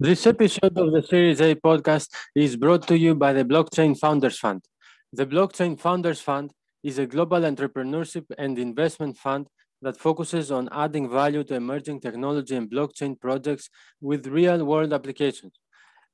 This 0.00 0.26
episode 0.26 0.76
of 0.76 0.90
the 0.90 1.04
Series 1.04 1.40
A 1.40 1.54
podcast 1.54 2.08
is 2.34 2.56
brought 2.56 2.84
to 2.88 2.98
you 2.98 3.14
by 3.14 3.32
the 3.32 3.44
Blockchain 3.44 3.96
Founders 3.96 4.36
Fund. 4.36 4.64
The 5.12 5.24
Blockchain 5.24 5.78
Founders 5.78 6.20
Fund 6.20 6.50
is 6.82 6.98
a 6.98 7.06
global 7.06 7.42
entrepreneurship 7.42 8.24
and 8.36 8.58
investment 8.58 9.16
fund 9.16 9.46
that 9.82 9.96
focuses 9.96 10.50
on 10.50 10.68
adding 10.72 11.08
value 11.08 11.44
to 11.44 11.54
emerging 11.54 12.00
technology 12.00 12.56
and 12.56 12.68
blockchain 12.68 13.20
projects 13.20 13.70
with 14.00 14.26
real 14.26 14.64
world 14.64 14.92
applications. 14.92 15.52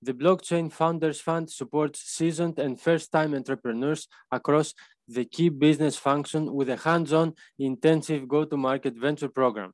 The 0.02 0.12
Blockchain 0.12 0.70
Founders 0.70 1.22
Fund 1.22 1.48
supports 1.48 2.02
seasoned 2.02 2.58
and 2.58 2.78
first 2.78 3.10
time 3.10 3.34
entrepreneurs 3.34 4.08
across 4.30 4.74
the 5.08 5.24
key 5.24 5.48
business 5.48 5.96
function 5.96 6.52
with 6.52 6.68
a 6.68 6.76
hands 6.76 7.14
on, 7.14 7.32
intensive 7.58 8.28
go 8.28 8.44
to 8.44 8.58
market 8.58 8.94
venture 8.98 9.30
program. 9.30 9.72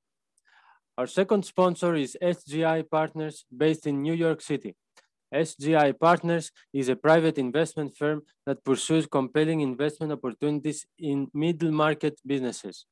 Our 0.99 1.07
second 1.07 1.45
sponsor 1.45 1.95
is 1.95 2.17
SGI 2.23 2.89
Partners 2.91 3.45
based 3.55 3.87
in 3.87 4.01
New 4.01 4.15
York 4.15 4.41
City. 4.41 4.75
SGI 5.35 5.93
Partners 6.01 6.51
is 6.73 6.89
a 6.89 6.97
private 6.97 7.37
investment 7.37 7.95
firm 7.95 8.23
that 8.47 8.65
pursues 8.65 9.07
compelling 9.07 9.61
investment 9.61 10.11
opportunities 10.11 10.87
in 10.99 11.29
middle 11.35 11.71
market 11.71 12.19
businesses. 12.25 12.87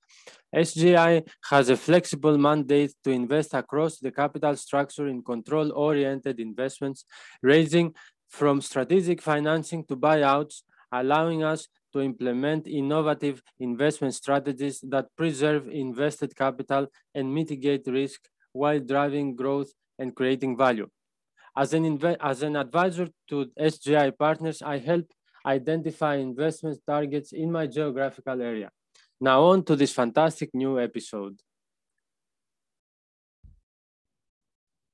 SGI 0.54 1.26
has 1.48 1.70
a 1.70 1.78
flexible 1.78 2.36
mandate 2.36 2.92
to 3.04 3.10
invest 3.10 3.54
across 3.54 3.98
the 3.98 4.12
capital 4.12 4.54
structure 4.56 5.08
in 5.08 5.22
control 5.22 5.72
oriented 5.72 6.40
investments, 6.40 7.06
ranging 7.42 7.94
from 8.28 8.60
strategic 8.60 9.22
financing 9.22 9.82
to 9.86 9.96
buyouts, 9.96 10.60
allowing 10.92 11.42
us 11.42 11.68
to 11.94 12.02
implement 12.02 12.66
innovative 12.66 13.40
investment 13.60 14.14
strategies 14.14 14.80
that 14.82 15.06
preserve 15.16 15.68
invested 15.68 16.36
capital 16.36 16.88
and 17.14 17.32
mitigate 17.32 17.86
risk 17.86 18.20
while 18.52 18.80
driving 18.80 19.34
growth 19.36 19.70
and 19.98 20.14
creating 20.14 20.56
value. 20.56 20.88
As 21.56 21.72
an, 21.72 21.84
as 22.20 22.42
an 22.42 22.56
advisor 22.56 23.08
to 23.28 23.46
SGI 23.58 24.18
partners, 24.18 24.60
I 24.60 24.78
help 24.78 25.06
identify 25.46 26.16
investment 26.16 26.78
targets 26.84 27.32
in 27.32 27.52
my 27.52 27.68
geographical 27.68 28.42
area. 28.42 28.70
Now 29.20 29.44
on 29.44 29.64
to 29.66 29.76
this 29.76 29.92
fantastic 29.92 30.50
new 30.52 30.80
episode. 30.80 31.38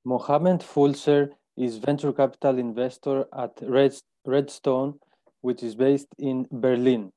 Mohamed 0.05 0.59
Foulser 0.61 1.29
is 1.57 1.77
venture 1.77 2.13
capital 2.13 2.59
investor 2.59 3.25
at 3.35 3.51
Red, 3.61 3.93
Redstone 4.25 4.99
which 5.41 5.63
is 5.63 5.75
based 5.75 6.07
in 6.17 6.47
Berlin. 6.51 7.11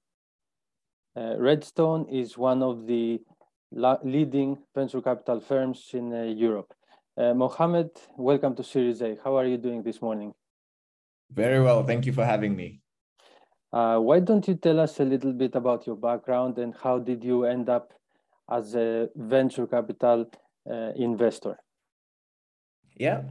Uh, 1.17 1.37
Redstone 1.39 2.07
is 2.11 2.37
one 2.37 2.63
of 2.63 2.87
the 2.87 3.21
leading 4.03 4.59
venture 4.75 5.01
capital 5.01 5.41
firms 5.41 5.91
in 5.93 6.13
uh, 6.13 6.23
Europe. 6.23 6.73
Uh, 7.17 7.35
Mohamed, 7.35 7.91
welcome 8.17 8.55
to 8.57 8.65
Series 8.65 9.01
A. 9.03 9.17
How 9.23 9.37
are 9.37 9.47
you 9.47 9.57
doing 9.57 9.83
this 9.83 10.03
morning? 10.03 10.33
Very 11.31 11.61
well. 11.61 11.85
Thank 11.85 12.07
you 12.07 12.13
for 12.13 12.25
having 12.25 12.57
me. 12.57 12.81
Uh, 13.73 13.99
why 13.99 14.21
don't 14.21 14.47
you 14.47 14.55
tell 14.55 14.81
us 14.81 15.01
a 15.01 15.05
little 15.05 15.33
bit 15.33 15.55
about 15.55 15.87
your 15.87 15.97
background 15.97 16.59
and 16.59 16.75
how 16.83 16.99
did 16.99 17.25
you 17.25 17.45
end 17.45 17.69
up 17.69 17.93
as 18.51 18.75
a 18.75 19.09
venture 19.17 19.67
capital 19.67 20.31
uh, 20.71 20.91
investor? 20.97 21.57
Yeah. 22.97 23.23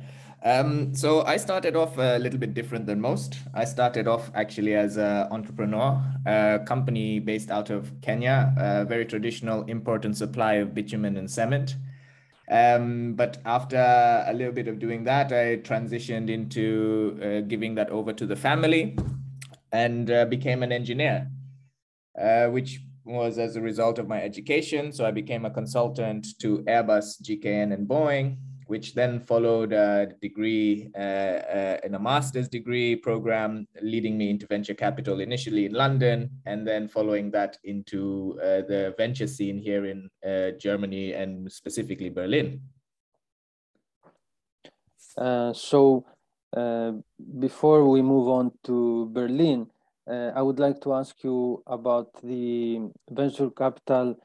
Um, 0.46 0.94
so 0.94 1.24
I 1.24 1.38
started 1.38 1.78
off 1.78 1.98
a 1.98 2.20
little 2.20 2.38
bit 2.38 2.54
different 2.54 2.86
than 2.86 3.00
most. 3.00 3.38
I 3.54 3.64
started 3.64 4.10
off 4.10 4.30
actually 4.36 4.76
as 4.76 4.98
an 4.98 5.28
entrepreneur, 5.32 6.04
a 6.26 6.60
company 6.68 7.20
based 7.20 7.50
out 7.50 7.70
of 7.70 7.90
Kenya, 8.02 8.54
a 8.58 8.84
very 8.84 9.06
traditional 9.06 9.64
import 9.64 10.04
and 10.04 10.16
supply 10.16 10.56
of 10.56 10.74
bitumen 10.74 11.16
and 11.16 11.32
cement. 11.32 11.78
Um, 12.52 13.14
but 13.14 13.38
after 13.46 13.78
a 13.78 14.34
little 14.34 14.52
bit 14.52 14.68
of 14.68 14.80
doing 14.80 15.06
that, 15.06 15.32
I 15.32 15.58
transitioned 15.58 16.30
into 16.30 17.18
uh, 17.24 17.48
giving 17.48 17.76
that 17.76 17.90
over 17.90 18.12
to 18.12 18.26
the 18.26 18.36
family 18.36 18.98
and 19.72 20.12
uh, 20.12 20.26
became 20.26 20.62
an 20.62 20.74
engineer, 20.74 21.32
uh, 22.22 22.48
which 22.48 22.82
was 23.06 23.38
as 23.38 23.56
a 23.56 23.62
result 23.62 23.98
of 23.98 24.10
my 24.10 24.22
education. 24.22 24.92
So 24.92 25.06
I 25.06 25.12
became 25.12 25.46
a 25.46 25.50
consultant 25.50 26.28
to 26.42 26.60
Airbus, 26.64 27.22
GKN, 27.22 27.74
and 27.74 27.88
Boeing 27.88 28.40
which 28.74 28.96
then 28.96 29.20
followed 29.20 29.72
a 29.72 30.08
degree 30.20 30.90
uh, 30.98 31.38
uh, 31.58 31.78
in 31.84 31.94
a 31.94 32.00
master's 32.00 32.50
degree 32.50 32.96
program, 32.96 33.68
leading 33.84 34.18
me 34.18 34.32
into 34.32 34.48
venture 34.48 34.74
capital 34.74 35.20
initially 35.20 35.68
in 35.68 35.74
London, 35.74 36.28
and 36.48 36.66
then 36.66 36.88
following 36.88 37.30
that 37.30 37.56
into 37.66 38.36
uh, 38.42 38.66
the 38.72 38.96
venture 38.98 39.28
scene 39.28 39.60
here 39.60 39.86
in 39.86 40.10
uh, 40.26 40.58
Germany 40.58 41.14
and 41.14 41.52
specifically 41.52 42.10
Berlin. 42.10 42.62
Uh, 45.16 45.54
so, 45.54 46.04
uh, 46.58 46.94
before 47.38 47.88
we 47.88 48.02
move 48.02 48.28
on 48.28 48.52
to 48.64 49.08
Berlin, 49.14 49.68
I 50.10 50.42
would 50.42 50.58
like 50.58 50.82
to 50.82 50.96
ask 50.96 51.24
you 51.24 51.62
about 51.68 52.10
the 52.24 52.82
venture 53.12 53.52
capital 53.52 54.18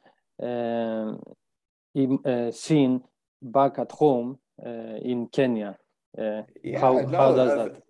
scene 2.51 3.03
back 3.43 3.79
at 3.79 3.93
home 3.93 4.39
uh, 4.65 4.97
in 5.03 5.29
Kenya. 5.29 5.77
Uh, 6.17 6.43
yeah, 6.63 6.81
how, 6.81 7.01
no, 7.01 7.19
how 7.19 7.35
does 7.35 7.55
that? 7.55 7.83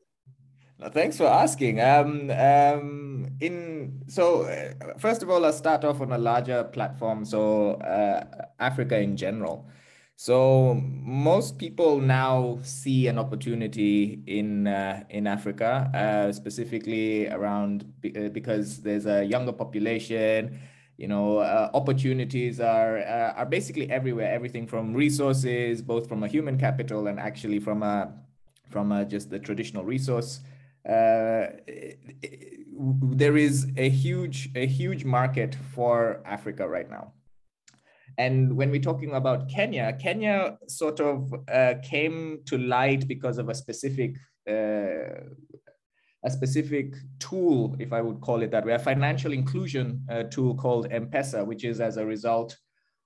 No, 0.78 0.88
thanks 0.91 1.16
for 1.16 1.26
asking. 1.26 1.81
Um, 1.81 2.31
um, 2.31 3.26
in 3.41 4.03
so 4.06 4.42
uh, 4.42 4.98
first 4.98 5.22
of 5.22 5.31
all, 5.31 5.44
I'll 5.44 5.53
start 5.53 5.84
off 5.84 6.00
on 6.00 6.12
a 6.12 6.19
larger 6.19 6.64
platform. 6.64 7.25
So 7.25 7.72
uh, 7.72 8.25
Africa 8.60 8.98
in 8.98 9.16
general. 9.16 9.69
So 10.14 10.75
most 10.84 11.59
people 11.59 12.00
now 12.00 12.59
see 12.62 13.06
an 13.06 13.19
opportunity 13.19 14.20
in 14.26 14.66
uh, 14.66 15.04
in 15.10 15.26
Africa, 15.26 15.91
uh, 15.94 16.32
specifically 16.32 17.28
around 17.28 17.84
because 18.00 18.82
there's 18.82 19.06
a 19.06 19.25
younger 19.25 19.53
population 19.53 20.59
you 20.98 21.06
know 21.06 21.38
uh, 21.38 21.70
opportunities 21.75 22.60
are 22.60 22.98
uh, 22.98 23.32
are 23.38 23.47
basically 23.47 23.91
everywhere. 23.91 24.31
Everything 24.31 24.66
from 24.66 24.92
resources 24.92 25.81
both 25.81 26.09
from 26.09 26.25
a 26.25 26.28
human 26.28 26.59
capital 26.59 27.06
and 27.06 27.19
actually 27.19 27.60
from 27.60 27.82
a 27.82 28.12
from 28.69 28.92
a, 28.92 29.04
just 29.04 29.31
the 29.31 29.38
traditional 29.38 29.84
resource. 29.84 30.41
Uh, 30.86 31.47
there 33.20 33.36
is 33.36 33.66
a 33.76 33.88
huge 33.88 34.50
a 34.54 34.66
huge 34.66 35.04
market 35.04 35.56
for 35.75 36.22
africa 36.25 36.69
right 36.69 36.91
now. 36.91 37.12
And 38.16 38.56
when 38.56 38.70
we're 38.70 38.88
talking 38.91 39.15
about 39.15 39.48
kenya 39.48 39.97
kenya 40.00 40.59
sort 40.66 41.00
of 41.00 41.32
uh, 41.53 41.75
came 41.82 42.41
to 42.47 42.59
light 42.59 43.06
because 43.06 43.38
of 43.38 43.48
a 43.48 43.54
specific 43.54 44.16
uh, 44.48 45.20
a 46.25 46.31
specific 46.31 46.95
tool, 47.19 47.77
if 47.79 47.93
I 47.93 48.01
would 48.01 48.21
call 48.21 48.43
it 48.43 48.51
that 48.51 48.67
way, 48.67 48.73
a 48.73 48.79
financial 48.79 49.33
inclusion 49.33 50.05
uh, 50.11 50.25
tool 50.25 50.55
called 50.55 50.89
M-Pesa, 50.91 51.47
which 51.47 51.65
is 51.65 51.81
as 51.81 51.97
a 51.97 52.05
result 52.05 52.56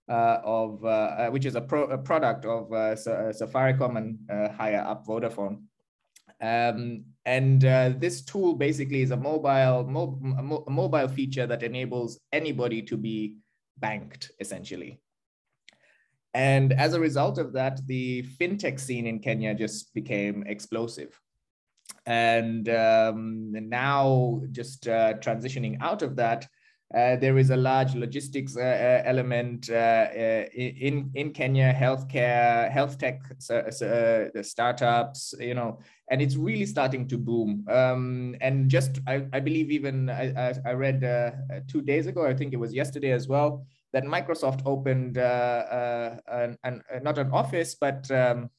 uh, 0.08 0.38
of, 0.44 0.84
uh, 0.84 0.88
uh 0.88 1.28
which 1.28 1.46
is 1.46 1.54
a, 1.54 1.60
pro, 1.60 1.84
a 1.84 1.98
product 1.98 2.44
of 2.44 2.72
uh, 2.72 2.76
uh, 2.76 3.32
Safaricom 3.32 3.96
and 3.96 4.52
higher 4.52 4.84
up 4.86 5.06
Vodafone. 5.06 5.62
Um, 6.40 7.04
and 7.24 7.60
this 7.60 8.24
tool 8.24 8.54
basically 8.54 9.02
is 9.02 9.12
a 9.12 9.16
mobile, 9.16 9.86
mo 9.86 10.18
a 10.66 10.70
mobile 10.70 11.06
feature 11.06 11.46
that 11.46 11.62
enables 11.62 12.18
anybody 12.32 12.82
to 12.82 12.96
be 12.96 13.36
banked 13.78 14.32
essentially. 14.40 15.00
And 16.34 16.72
as 16.72 16.94
a 16.94 17.00
result 17.00 17.38
of 17.38 17.52
that, 17.52 17.86
the 17.86 18.24
fintech 18.40 18.80
scene 18.80 19.06
in 19.06 19.20
Kenya 19.20 19.54
just 19.54 19.94
became 19.94 20.42
explosive 20.46 21.20
and 22.06 22.68
um, 22.68 23.52
now 23.52 24.40
just 24.50 24.88
uh, 24.88 25.14
transitioning 25.14 25.76
out 25.80 26.02
of 26.02 26.16
that 26.16 26.48
uh, 26.94 27.16
there 27.16 27.38
is 27.38 27.50
a 27.50 27.56
large 27.56 27.94
logistics 27.94 28.56
uh, 28.56 28.60
uh 28.60 29.02
element 29.08 29.70
uh, 29.70 29.74
uh, 29.74 30.44
in 30.54 31.10
in 31.14 31.32
Kenya, 31.32 31.72
healthcare, 31.72 32.70
health 32.70 32.98
tech 32.98 33.22
the 33.48 34.42
startups, 34.42 35.34
you 35.40 35.54
know, 35.54 35.78
and 36.10 36.20
it's 36.20 36.36
really 36.36 36.66
starting 36.66 37.08
to 37.08 37.16
boom. 37.16 37.64
Um, 37.70 38.36
and 38.42 38.68
just 38.68 39.00
I, 39.06 39.24
I 39.32 39.40
believe 39.40 39.70
even 39.70 40.10
I, 40.10 40.54
I 40.66 40.72
read 40.72 41.00
two 41.66 41.80
days 41.80 42.06
ago, 42.06 42.26
I 42.26 42.34
think 42.34 42.52
it 42.52 42.58
was 42.58 42.74
yesterday 42.74 43.12
as 43.12 43.26
well, 43.26 43.66
that 43.94 44.04
Microsoft 44.04 44.60
opened 44.66 45.16
an, 45.16 46.58
an, 46.62 46.82
not 47.02 47.16
an 47.16 47.30
office, 47.30 47.74
but 47.74 48.10
um, 48.10 48.50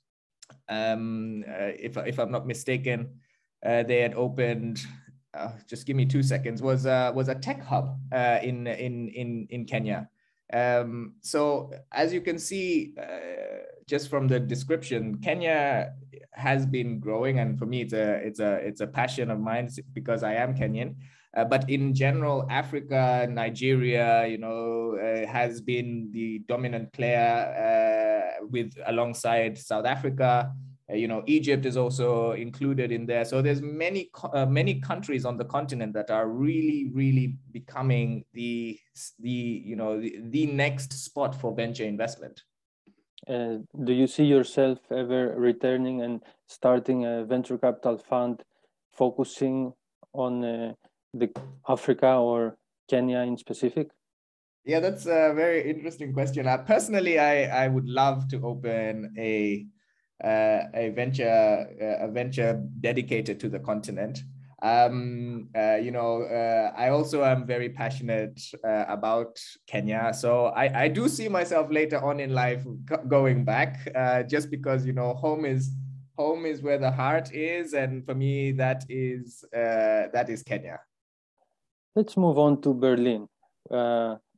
um, 0.69 1.43
if 1.47 1.97
if 1.97 2.19
I'm 2.19 2.31
not 2.31 2.47
mistaken 2.47 3.19
uh, 3.65 3.83
they 3.83 4.01
had 4.01 4.13
opened. 4.13 4.85
Uh, 5.33 5.51
just 5.67 5.87
give 5.87 5.95
me 5.95 6.05
two 6.05 6.21
seconds. 6.21 6.61
Was 6.61 6.85
uh, 6.85 7.11
was 7.15 7.27
a 7.27 7.35
tech 7.35 7.63
hub 7.63 7.97
uh, 8.11 8.39
in 8.43 8.67
in 8.67 9.09
in 9.09 9.47
in 9.49 9.65
Kenya. 9.65 10.07
Um, 10.51 11.13
so 11.21 11.71
as 11.91 12.13
you 12.13 12.21
can 12.21 12.37
see, 12.37 12.93
uh, 13.01 13.65
just 13.87 14.09
from 14.09 14.27
the 14.27 14.39
description, 14.39 15.17
Kenya 15.17 15.93
has 16.33 16.67
been 16.67 16.99
growing, 16.99 17.39
and 17.39 17.57
for 17.57 17.65
me, 17.65 17.81
it's 17.81 17.93
a 17.93 18.13
it's 18.21 18.39
a 18.39 18.53
it's 18.57 18.81
a 18.81 18.87
passion 18.87 19.31
of 19.31 19.39
mine 19.39 19.69
because 19.93 20.21
I 20.21 20.33
am 20.35 20.53
Kenyan. 20.53 20.95
Uh, 21.35 21.43
but 21.45 21.67
in 21.67 21.95
general, 21.95 22.45
Africa, 22.51 23.25
Nigeria, 23.27 24.27
you 24.27 24.37
know, 24.37 24.95
uh, 25.01 25.25
has 25.25 25.61
been 25.61 26.11
the 26.11 26.43
dominant 26.47 26.93
player 26.93 27.17
uh, 27.57 28.12
with 28.41 28.73
alongside 28.85 29.57
South 29.57 29.85
Africa, 29.85 30.51
Uh, 30.91 30.95
you 30.95 31.07
know, 31.07 31.23
Egypt 31.27 31.65
is 31.65 31.77
also 31.77 32.33
included 32.35 32.91
in 32.91 33.05
there. 33.05 33.25
So 33.25 33.41
there's 33.41 33.61
many 33.61 34.09
uh, 34.33 34.45
many 34.45 34.81
countries 34.81 35.23
on 35.25 35.37
the 35.37 35.45
continent 35.45 35.93
that 35.93 36.09
are 36.11 36.27
really 36.27 36.91
really 36.91 37.37
becoming 37.51 38.25
the 38.33 38.77
the 39.19 39.63
you 39.69 39.75
know 39.75 40.01
the, 40.03 40.19
the 40.35 40.45
next 40.45 40.91
spot 40.91 41.31
for 41.41 41.55
venture 41.55 41.87
investment. 41.87 42.43
Uh, 43.27 43.63
do 43.87 43.93
you 43.93 44.07
see 44.07 44.25
yourself 44.25 44.79
ever 44.91 45.33
returning 45.39 46.01
and 46.01 46.21
starting 46.47 47.05
a 47.05 47.23
venture 47.23 47.57
capital 47.57 47.97
fund 47.97 48.43
focusing 48.91 49.73
on 50.11 50.43
uh, 50.43 50.73
the 51.13 51.29
Africa 51.67 52.19
or 52.19 52.57
Kenya 52.89 53.19
in 53.19 53.37
specific? 53.37 53.87
Yeah, 54.65 54.79
that's 54.79 55.05
a 55.05 55.33
very 55.35 55.69
interesting 55.69 56.13
question. 56.13 56.47
Uh, 56.47 56.57
personally, 56.57 57.19
I, 57.19 57.65
I 57.65 57.67
would 57.67 57.87
love 57.87 58.29
to 58.29 58.41
open 58.45 59.13
a 59.17 59.65
uh, 60.23 60.69
a 60.73 60.89
venture 60.95 61.67
uh, 61.81 62.05
a 62.05 62.07
venture 62.09 62.63
dedicated 62.79 63.41
to 63.41 63.49
the 63.49 63.59
continent. 63.59 64.23
Um, 64.61 65.49
uh, 65.53 65.75
you 65.75 65.91
know, 65.91 66.21
uh, 66.21 66.71
I 66.77 66.89
also 66.89 67.25
am 67.25 67.45
very 67.45 67.67
passionate 67.67 68.39
uh, 68.63 68.85
about 68.87 69.37
Kenya, 69.67 70.13
so 70.13 70.45
I, 70.45 70.83
I 70.83 70.87
do 70.87 71.09
see 71.09 71.27
myself 71.27 71.69
later 71.69 72.01
on 72.01 72.21
in 72.21 72.33
life 72.33 72.65
going 73.09 73.43
back, 73.43 73.85
uh, 73.93 74.23
just 74.23 74.49
because 74.49 74.85
you 74.85 74.93
know 74.93 75.13
home 75.15 75.43
is 75.43 75.71
home 76.17 76.45
is 76.45 76.61
where 76.61 76.77
the 76.77 76.91
heart 76.91 77.33
is, 77.33 77.73
and 77.73 78.05
for 78.05 78.15
me 78.15 78.53
that 78.53 78.85
is 78.87 79.43
that 79.51 80.29
is 80.29 80.41
Kenya. 80.41 80.79
Let's 81.97 82.15
move 82.15 82.39
on 82.39 82.61
to 82.61 82.73
Berlin. 82.73 83.27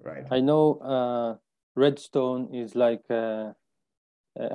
Right. 0.02 0.26
I 0.32 0.40
know 0.40 1.40
Redstone 1.76 2.54
is 2.54 2.76
like 2.76 3.04
uh, 3.10 3.52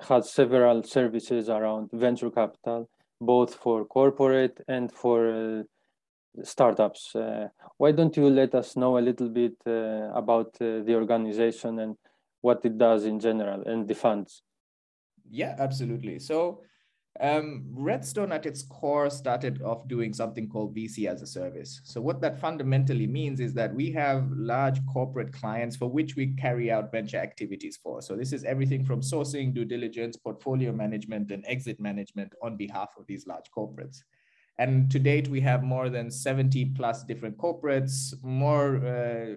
has 0.08 0.30
several 0.30 0.82
services 0.82 1.48
around 1.48 1.90
venture 1.92 2.30
capital, 2.30 2.88
both 3.20 3.54
for 3.54 3.84
corporate 3.84 4.60
and 4.68 4.92
for 4.92 5.30
uh, 5.30 5.62
startups. 6.42 7.14
Uh, 7.14 7.48
why 7.78 7.92
don't 7.92 8.16
you 8.16 8.28
let 8.28 8.54
us 8.54 8.76
know 8.76 8.98
a 8.98 9.00
little 9.00 9.28
bit 9.28 9.54
uh, 9.66 10.10
about 10.14 10.48
uh, 10.60 10.82
the 10.82 10.94
organization 10.94 11.78
and 11.78 11.96
what 12.40 12.64
it 12.64 12.78
does 12.78 13.04
in 13.04 13.20
general 13.20 13.62
and 13.62 13.88
the 13.88 13.94
funds? 13.94 14.42
Yeah, 15.30 15.54
absolutely. 15.58 16.18
So 16.18 16.62
um, 17.20 17.64
Redstone 17.72 18.32
at 18.32 18.46
its 18.46 18.62
core 18.62 19.10
started 19.10 19.60
off 19.62 19.86
doing 19.88 20.14
something 20.14 20.48
called 20.48 20.74
VC 20.74 21.06
as 21.06 21.20
a 21.20 21.26
service. 21.26 21.80
So 21.84 22.00
what 22.00 22.20
that 22.22 22.40
fundamentally 22.40 23.06
means 23.06 23.40
is 23.40 23.52
that 23.54 23.74
we 23.74 23.90
have 23.92 24.30
large 24.30 24.80
corporate 24.86 25.32
clients 25.32 25.76
for 25.76 25.90
which 25.90 26.16
we 26.16 26.28
carry 26.28 26.70
out 26.70 26.90
venture 26.90 27.18
activities 27.18 27.78
for. 27.82 28.00
So 28.00 28.16
this 28.16 28.32
is 28.32 28.44
everything 28.44 28.84
from 28.84 29.02
sourcing, 29.02 29.52
due 29.52 29.66
diligence, 29.66 30.16
portfolio 30.16 30.72
management, 30.72 31.30
and 31.30 31.44
exit 31.46 31.78
management 31.78 32.32
on 32.42 32.56
behalf 32.56 32.90
of 32.98 33.06
these 33.06 33.26
large 33.26 33.50
corporates. 33.56 33.98
And 34.58 34.90
to 34.90 34.98
date, 34.98 35.28
we 35.28 35.40
have 35.40 35.62
more 35.62 35.90
than 35.90 36.10
70 36.10 36.66
plus 36.76 37.04
different 37.04 37.36
corporates, 37.36 38.14
more 38.22 38.76
uh, 38.86 39.34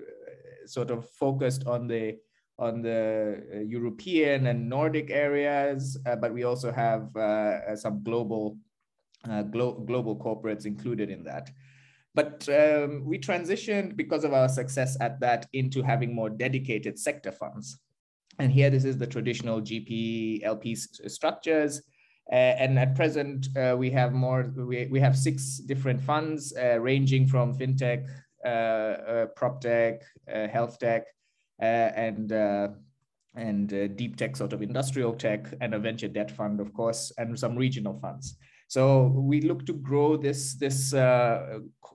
sort 0.68 0.90
of 0.90 1.10
focused 1.12 1.66
on 1.66 1.88
the 1.88 2.18
on 2.60 2.82
the 2.82 3.44
uh, 3.54 3.60
European 3.60 4.48
and 4.48 4.70
Nordic 4.70 5.10
areas, 5.10 5.98
uh, 6.06 6.16
but 6.16 6.34
we 6.34 6.44
also 6.44 6.72
have 6.72 7.16
uh, 7.16 7.76
some 7.76 8.04
global, 8.04 8.58
glo 9.52 9.74
global 9.86 10.16
corporates 10.18 10.66
included 10.66 11.10
in 11.10 11.24
that. 11.24 11.50
But 12.16 12.48
um, 12.50 13.04
we 13.06 13.18
transitioned 13.18 13.96
because 13.96 14.24
of 14.24 14.34
our 14.34 14.48
success 14.48 14.98
at 15.02 15.20
that 15.22 15.48
into 15.54 15.82
having 15.82 16.14
more 16.14 16.30
dedicated 16.30 17.00
sector 17.00 17.32
funds. 17.32 17.80
And 18.38 18.52
here, 18.52 18.70
this 18.70 18.86
is 18.86 18.98
the 18.98 19.08
traditional 19.08 19.62
GP 19.62 20.44
LP 20.44 20.76
structures. 20.76 21.82
Uh, 22.32 22.36
and 22.36 22.80
at 22.80 22.96
present, 22.96 23.48
uh, 23.58 23.76
we 23.78 23.90
have 23.92 24.14
more, 24.14 24.54
we, 24.56 24.88
we 24.88 25.00
have 25.00 25.18
six 25.18 25.58
different 25.58 26.00
funds 26.00 26.54
uh, 26.56 26.80
ranging 26.80 27.28
from 27.28 27.54
fintech, 27.54 28.06
prop 29.36 29.60
tech, 29.60 30.02
health 30.28 30.80
tech, 30.80 31.06
and 31.60 32.32
uh, 32.32 32.70
and 33.36 33.74
uh, 33.74 33.88
deep 33.88 34.16
tech, 34.16 34.36
sort 34.36 34.54
of 34.54 34.62
industrial 34.62 35.14
tech, 35.14 35.54
and 35.62 35.74
a 35.74 35.80
venture 35.80 36.08
debt 36.08 36.30
fund, 36.30 36.60
of 36.60 36.74
course, 36.74 37.12
and 37.18 37.38
some 37.38 37.56
regional 37.56 38.00
funds. 38.00 38.38
So 38.68 39.08
we 39.16 39.42
look 39.42 39.66
to 39.66 39.74
grow 39.74 40.18
this 40.18 40.56
this 40.56 40.92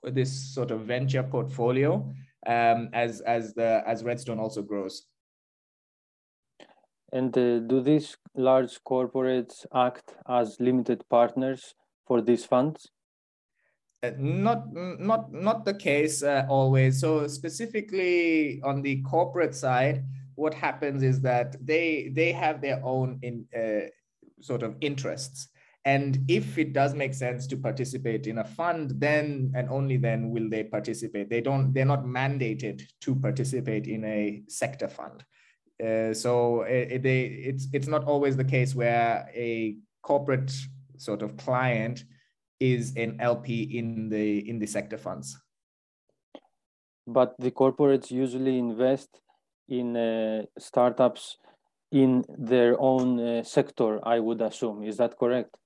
this 0.05 0.55
sort 0.55 0.71
of 0.71 0.81
venture 0.83 1.23
portfolio 1.23 2.13
um, 2.47 2.89
as 2.93 3.21
as 3.21 3.55
the 3.55 3.83
as 3.87 4.05
Redstone 4.05 4.39
also 4.39 4.63
grows. 4.63 5.07
And 7.13 7.37
uh, 7.39 7.61
do 7.61 7.81
these 7.81 8.17
large 8.35 8.79
corporates 8.85 9.65
act 9.75 10.15
as 10.29 10.61
limited 10.61 11.05
partners 11.09 11.75
for 12.07 12.21
these 12.21 12.45
funds? 12.45 12.91
Uh, 14.01 14.13
not 14.17 14.73
not 14.73 15.33
not 15.33 15.65
the 15.65 15.75
case 15.75 16.23
uh, 16.23 16.47
always. 16.49 17.01
So 17.01 17.27
specifically 17.27 18.61
on 18.63 18.81
the 18.81 19.03
corporate 19.03 19.57
side 19.57 20.05
what 20.37 20.55
happens 20.55 21.03
is 21.03 21.21
that 21.23 21.57
they 21.67 22.11
they 22.15 22.31
have 22.31 22.61
their 22.61 22.81
own 22.85 23.19
in 23.23 23.45
uh, 23.57 23.89
sort 24.41 24.63
of 24.63 24.77
interests. 24.81 25.49
And 25.85 26.25
if 26.29 26.59
it 26.59 26.73
does 26.73 26.95
make 26.95 27.15
sense 27.15 27.47
to 27.49 27.57
participate 27.57 28.27
in 28.27 28.39
a 28.39 28.45
fund 28.45 28.93
then 28.99 29.53
and 29.57 29.69
only 29.69 29.97
then 29.97 30.31
will 30.31 30.49
they 30.49 30.63
participate. 30.63 31.29
They 31.29 31.41
don't 31.41 31.73
they're 31.73 31.85
not 31.85 32.05
mandated 32.05 32.83
to 33.01 33.17
participate 33.17 33.89
in 33.89 34.05
a 34.05 34.43
sector 34.49 34.89
fund. 34.89 35.25
Uh, 35.83 36.15
so 36.15 36.63
it, 36.63 37.01
uh, 37.01 37.03
they 37.03 37.23
it's 37.23 37.67
it's 37.73 37.89
not 37.89 38.05
always 38.05 38.37
the 38.37 38.45
case 38.45 38.77
where 38.77 39.29
a 39.35 39.77
corporate 40.03 40.53
sort 40.99 41.23
of 41.23 41.37
client 41.37 42.05
is 42.61 42.95
an 42.97 43.21
LP 43.21 43.63
in 43.79 44.09
the 44.09 44.49
in 44.49 44.59
the 44.59 44.67
sector 44.67 44.99
funds. 44.99 45.37
But 47.07 47.35
the 47.39 47.51
corporates 47.51 48.11
usually 48.11 48.59
invest 48.59 49.21
in 49.69 49.97
uh, 49.97 50.43
startups 50.59 51.39
in 51.91 52.25
their 52.37 52.79
own 52.81 53.19
uh, 53.19 53.43
sector, 53.43 54.07
I 54.07 54.21
would 54.21 54.43
assume. 54.43 54.83
Is 54.83 54.99
that 54.99 55.19
correct? 55.19 55.57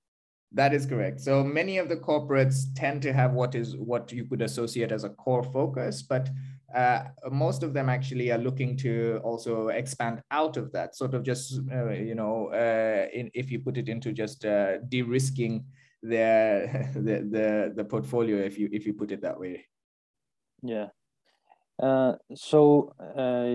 That 0.52 0.74
is 0.74 0.86
correct. 0.86 1.20
So 1.20 1.42
many 1.42 1.78
of 1.78 1.88
the 1.88 1.96
corporates 1.96 2.66
tend 2.76 3.02
to 3.02 3.12
have 3.12 3.32
what 3.32 3.54
is 3.54 3.76
what 3.76 4.12
you 4.12 4.26
could 4.26 4.42
associate 4.42 4.92
as 4.92 5.04
a 5.04 5.08
core 5.08 5.42
focus, 5.42 6.02
but 6.02 6.28
uh, 6.74 7.04
most 7.30 7.62
of 7.62 7.72
them 7.72 7.88
actually 7.88 8.30
are 8.30 8.38
looking 8.38 8.76
to 8.78 9.20
also 9.24 9.68
expand 9.68 10.22
out 10.30 10.56
of 10.56 10.70
that. 10.72 10.94
Sort 10.94 11.14
of 11.14 11.22
just 11.22 11.58
uh, 11.72 11.90
you 11.90 12.14
know, 12.14 12.48
uh, 12.48 13.08
in, 13.12 13.30
if 13.34 13.50
you 13.50 13.60
put 13.60 13.78
it 13.78 13.88
into 13.88 14.12
just 14.12 14.44
uh, 14.44 14.78
de-risking 14.88 15.64
their 16.02 16.90
the, 16.94 17.00
the 17.30 17.72
the 17.76 17.84
portfolio 17.84 18.38
if 18.38 18.58
you 18.58 18.68
if 18.72 18.86
you 18.86 18.92
put 18.92 19.12
it 19.12 19.22
that 19.22 19.38
way 19.38 19.64
yeah 20.62 20.88
uh, 21.82 22.14
so 22.34 22.94
uh, 23.16 23.48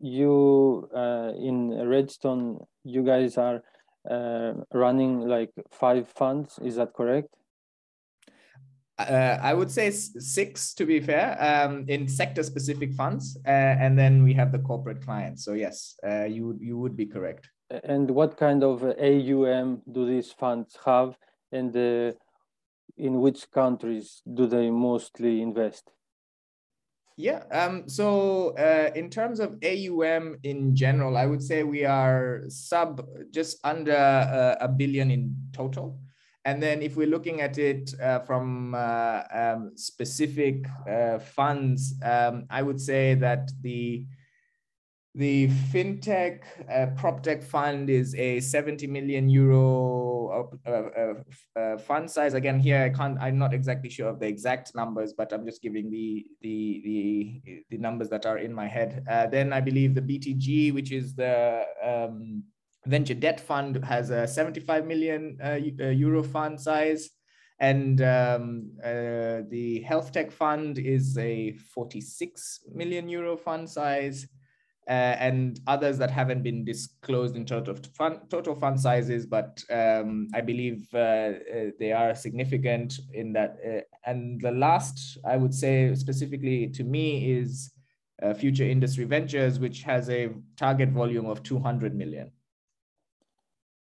you 0.00 0.88
uh, 0.94 1.32
in 1.36 1.70
redstone 1.88 2.58
you 2.84 3.02
guys 3.02 3.36
are 3.36 3.62
uh, 4.10 4.52
running 4.72 5.20
like 5.20 5.50
five 5.70 6.08
funds 6.08 6.58
is 6.62 6.76
that 6.76 6.92
correct 6.94 7.28
uh, 8.96 9.38
I 9.42 9.54
would 9.54 9.72
say 9.72 9.90
six 9.90 10.72
to 10.74 10.86
be 10.86 11.00
fair, 11.00 11.36
um, 11.42 11.84
in 11.88 12.06
sector 12.06 12.44
specific 12.44 12.94
funds, 12.94 13.36
uh, 13.44 13.50
and 13.50 13.98
then 13.98 14.22
we 14.22 14.32
have 14.34 14.52
the 14.52 14.60
corporate 14.60 15.02
clients. 15.04 15.44
So 15.44 15.54
yes, 15.54 15.96
you 16.04 16.56
you 16.60 16.78
would 16.78 16.96
be 16.96 17.04
correct. 17.04 17.50
And 17.82 18.08
what 18.08 18.36
kind 18.36 18.62
of 18.62 18.84
AUM 18.84 19.82
do 19.90 20.06
these 20.06 20.30
funds 20.30 20.78
have? 20.84 21.16
And 21.54 21.76
uh, 21.76 22.12
in 22.96 23.20
which 23.20 23.50
countries 23.50 24.22
do 24.26 24.46
they 24.46 24.70
mostly 24.70 25.40
invest? 25.40 25.90
Yeah, 27.16 27.44
um, 27.52 27.88
so 27.88 28.56
uh, 28.58 28.90
in 28.96 29.08
terms 29.08 29.38
of 29.38 29.56
AUM 29.62 30.36
in 30.42 30.74
general, 30.74 31.16
I 31.16 31.26
would 31.26 31.42
say 31.42 31.62
we 31.62 31.84
are 31.84 32.42
sub 32.48 33.06
just 33.30 33.64
under 33.64 33.94
uh, 33.94 34.56
a 34.60 34.68
billion 34.68 35.12
in 35.12 35.36
total. 35.52 36.00
And 36.44 36.60
then 36.60 36.82
if 36.82 36.96
we're 36.96 37.06
looking 37.06 37.40
at 37.40 37.56
it 37.56 37.94
uh, 38.02 38.18
from 38.18 38.74
uh, 38.74 39.22
um, 39.32 39.72
specific 39.76 40.66
uh, 40.90 41.18
funds, 41.18 41.94
um, 42.02 42.46
I 42.50 42.62
would 42.62 42.80
say 42.80 43.14
that 43.14 43.50
the 43.62 44.04
the 45.14 45.48
fintech 45.72 46.42
uh, 46.72 46.86
prop 46.96 47.22
tech 47.22 47.42
fund 47.42 47.88
is 47.88 48.16
a 48.16 48.40
70 48.40 48.88
million 48.88 49.28
euro 49.28 50.50
uh, 50.66 50.70
uh, 50.70 51.60
uh, 51.60 51.78
fund 51.78 52.10
size. 52.10 52.34
Again, 52.34 52.58
here 52.58 52.82
I 52.82 52.88
can't. 52.88 53.16
I'm 53.20 53.38
not 53.38 53.54
exactly 53.54 53.88
sure 53.88 54.08
of 54.08 54.18
the 54.18 54.26
exact 54.26 54.74
numbers, 54.74 55.12
but 55.16 55.32
I'm 55.32 55.46
just 55.46 55.62
giving 55.62 55.88
the 55.88 56.26
the 56.42 56.82
the, 57.44 57.64
the 57.70 57.78
numbers 57.78 58.08
that 58.08 58.26
are 58.26 58.38
in 58.38 58.52
my 58.52 58.66
head. 58.66 59.04
Uh, 59.08 59.26
then 59.28 59.52
I 59.52 59.60
believe 59.60 59.94
the 59.94 60.02
BTG, 60.02 60.74
which 60.74 60.90
is 60.90 61.14
the 61.14 61.64
um, 61.82 62.42
venture 62.84 63.14
debt 63.14 63.38
fund, 63.40 63.84
has 63.84 64.10
a 64.10 64.26
75 64.26 64.84
million 64.84 65.38
uh, 65.44 65.54
euro 65.54 66.24
fund 66.24 66.60
size. 66.60 67.10
And 67.60 68.00
um, 68.02 68.72
the 68.82 69.84
health 69.86 70.10
tech 70.10 70.32
fund 70.32 70.76
is 70.76 71.16
a 71.16 71.52
46 71.52 72.64
million 72.74 73.08
euro 73.08 73.36
fund 73.36 73.70
size 73.70 74.26
uh, 74.88 75.16
and 75.18 75.60
others 75.66 75.96
that 75.98 76.10
haven't 76.10 76.42
been 76.42 76.64
disclosed 76.64 77.36
in 77.36 77.46
total 77.46 77.74
fund, 77.96 78.18
total 78.28 78.54
fund 78.54 78.78
sizes, 78.78 79.24
but 79.24 79.62
um, 79.70 80.28
I 80.34 80.42
believe 80.42 80.86
uh, 80.92 80.98
uh, 80.98 81.32
they 81.78 81.92
are 81.92 82.14
significant 82.14 82.98
in 83.12 83.32
that. 83.32 83.56
Uh, 83.66 83.80
and 84.04 84.40
the 84.40 84.50
last, 84.50 85.18
I 85.24 85.36
would 85.36 85.54
say 85.54 85.94
specifically 85.94 86.68
to 86.68 86.84
me, 86.84 87.32
is 87.32 87.72
uh, 88.22 88.34
Future 88.34 88.64
Industry 88.64 89.04
Ventures, 89.04 89.58
which 89.58 89.82
has 89.82 90.10
a 90.10 90.30
target 90.56 90.90
volume 90.90 91.26
of 91.26 91.42
200 91.42 91.94
million. 91.94 92.30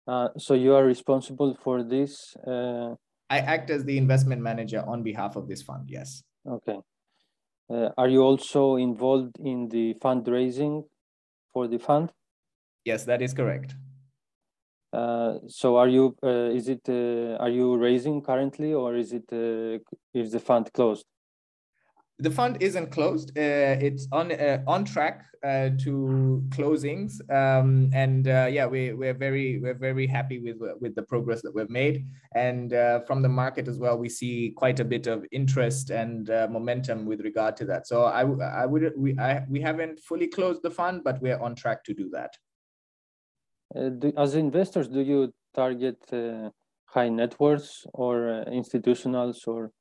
Uh, 0.08 0.30
so 0.38 0.54
you 0.56 0.76
are 0.76 0.84
responsible 0.84 1.58
for 1.64 1.84
this? 1.84 2.36
I 2.46 3.38
act 3.38 3.70
as 3.70 3.86
the 3.86 3.98
investment 3.98 4.42
manager 4.42 4.84
on 4.86 5.04
behalf 5.04 5.38
of 5.38 5.48
this 5.48 5.62
fund, 5.62 5.90
yes. 5.90 6.22
Okay. 6.46 6.78
Uh, 7.72 7.90
are 7.98 8.10
you 8.10 8.22
also 8.22 8.76
involved 8.76 9.38
in 9.40 9.70
the 9.70 9.94
fundraising 10.04 10.84
for 11.54 11.68
the 11.68 11.80
fund? 11.80 12.12
Yes, 12.84 13.06
that 13.06 13.22
is 13.22 13.34
correct. 13.34 13.76
Uh, 14.92 15.36
so 15.48 15.78
are 15.78 15.88
you 15.88 16.16
uh, 16.22 16.50
is 16.52 16.68
it 16.68 16.82
uh, 16.90 17.38
are 17.38 17.50
you 17.50 17.78
raising 17.78 18.22
currently 18.22 18.74
or 18.74 18.96
is 18.96 19.14
it 19.14 19.24
uh, 19.32 19.80
is 20.14 20.34
the 20.34 20.40
fund 20.40 20.72
closed 20.74 21.06
the 22.22 22.30
fund 22.30 22.58
isn't 22.62 22.92
closed. 22.92 23.32
Uh, 23.38 23.76
it's 23.88 24.08
on 24.12 24.32
uh, 24.32 24.62
on 24.68 24.86
track 24.86 25.26
uh, 25.44 25.70
to 25.80 26.44
closings, 26.50 27.14
um, 27.32 27.90
and 27.94 28.28
uh, 28.28 28.48
yeah, 28.50 28.68
we 28.68 28.94
we're 28.94 29.16
very 29.16 29.60
we're 29.60 29.74
very 29.90 30.06
happy 30.06 30.38
with 30.40 30.58
with 30.80 30.94
the 30.94 31.02
progress 31.02 31.42
that 31.42 31.54
we've 31.54 31.70
made, 31.70 32.06
and 32.36 32.74
uh, 32.74 33.00
from 33.08 33.24
the 33.24 33.30
market 33.30 33.68
as 33.68 33.80
well, 33.80 33.98
we 33.98 34.08
see 34.08 34.54
quite 34.56 34.80
a 34.80 34.86
bit 34.86 35.08
of 35.08 35.26
interest 35.32 35.90
and 35.90 36.30
uh, 36.30 36.48
momentum 36.50 37.06
with 37.06 37.22
regard 37.22 37.58
to 37.58 37.66
that. 37.66 37.88
So 37.88 38.04
I 38.04 38.22
I 38.64 38.66
would 38.68 38.94
we 38.96 39.18
I, 39.18 39.44
we 39.50 39.60
haven't 39.60 40.00
fully 40.00 40.28
closed 40.28 40.62
the 40.62 40.72
fund, 40.72 41.04
but 41.04 41.20
we're 41.22 41.40
on 41.40 41.56
track 41.56 41.84
to 41.86 41.94
do 41.94 42.10
that. 42.12 42.38
Do, 44.00 44.14
as 44.16 44.36
investors, 44.36 44.88
do 44.90 45.02
you 45.02 45.34
target 45.56 45.98
high 46.86 47.10
net 47.10 47.40
worths 47.40 47.88
or 47.94 48.44
institutionals 48.48 49.48
or 49.48 49.72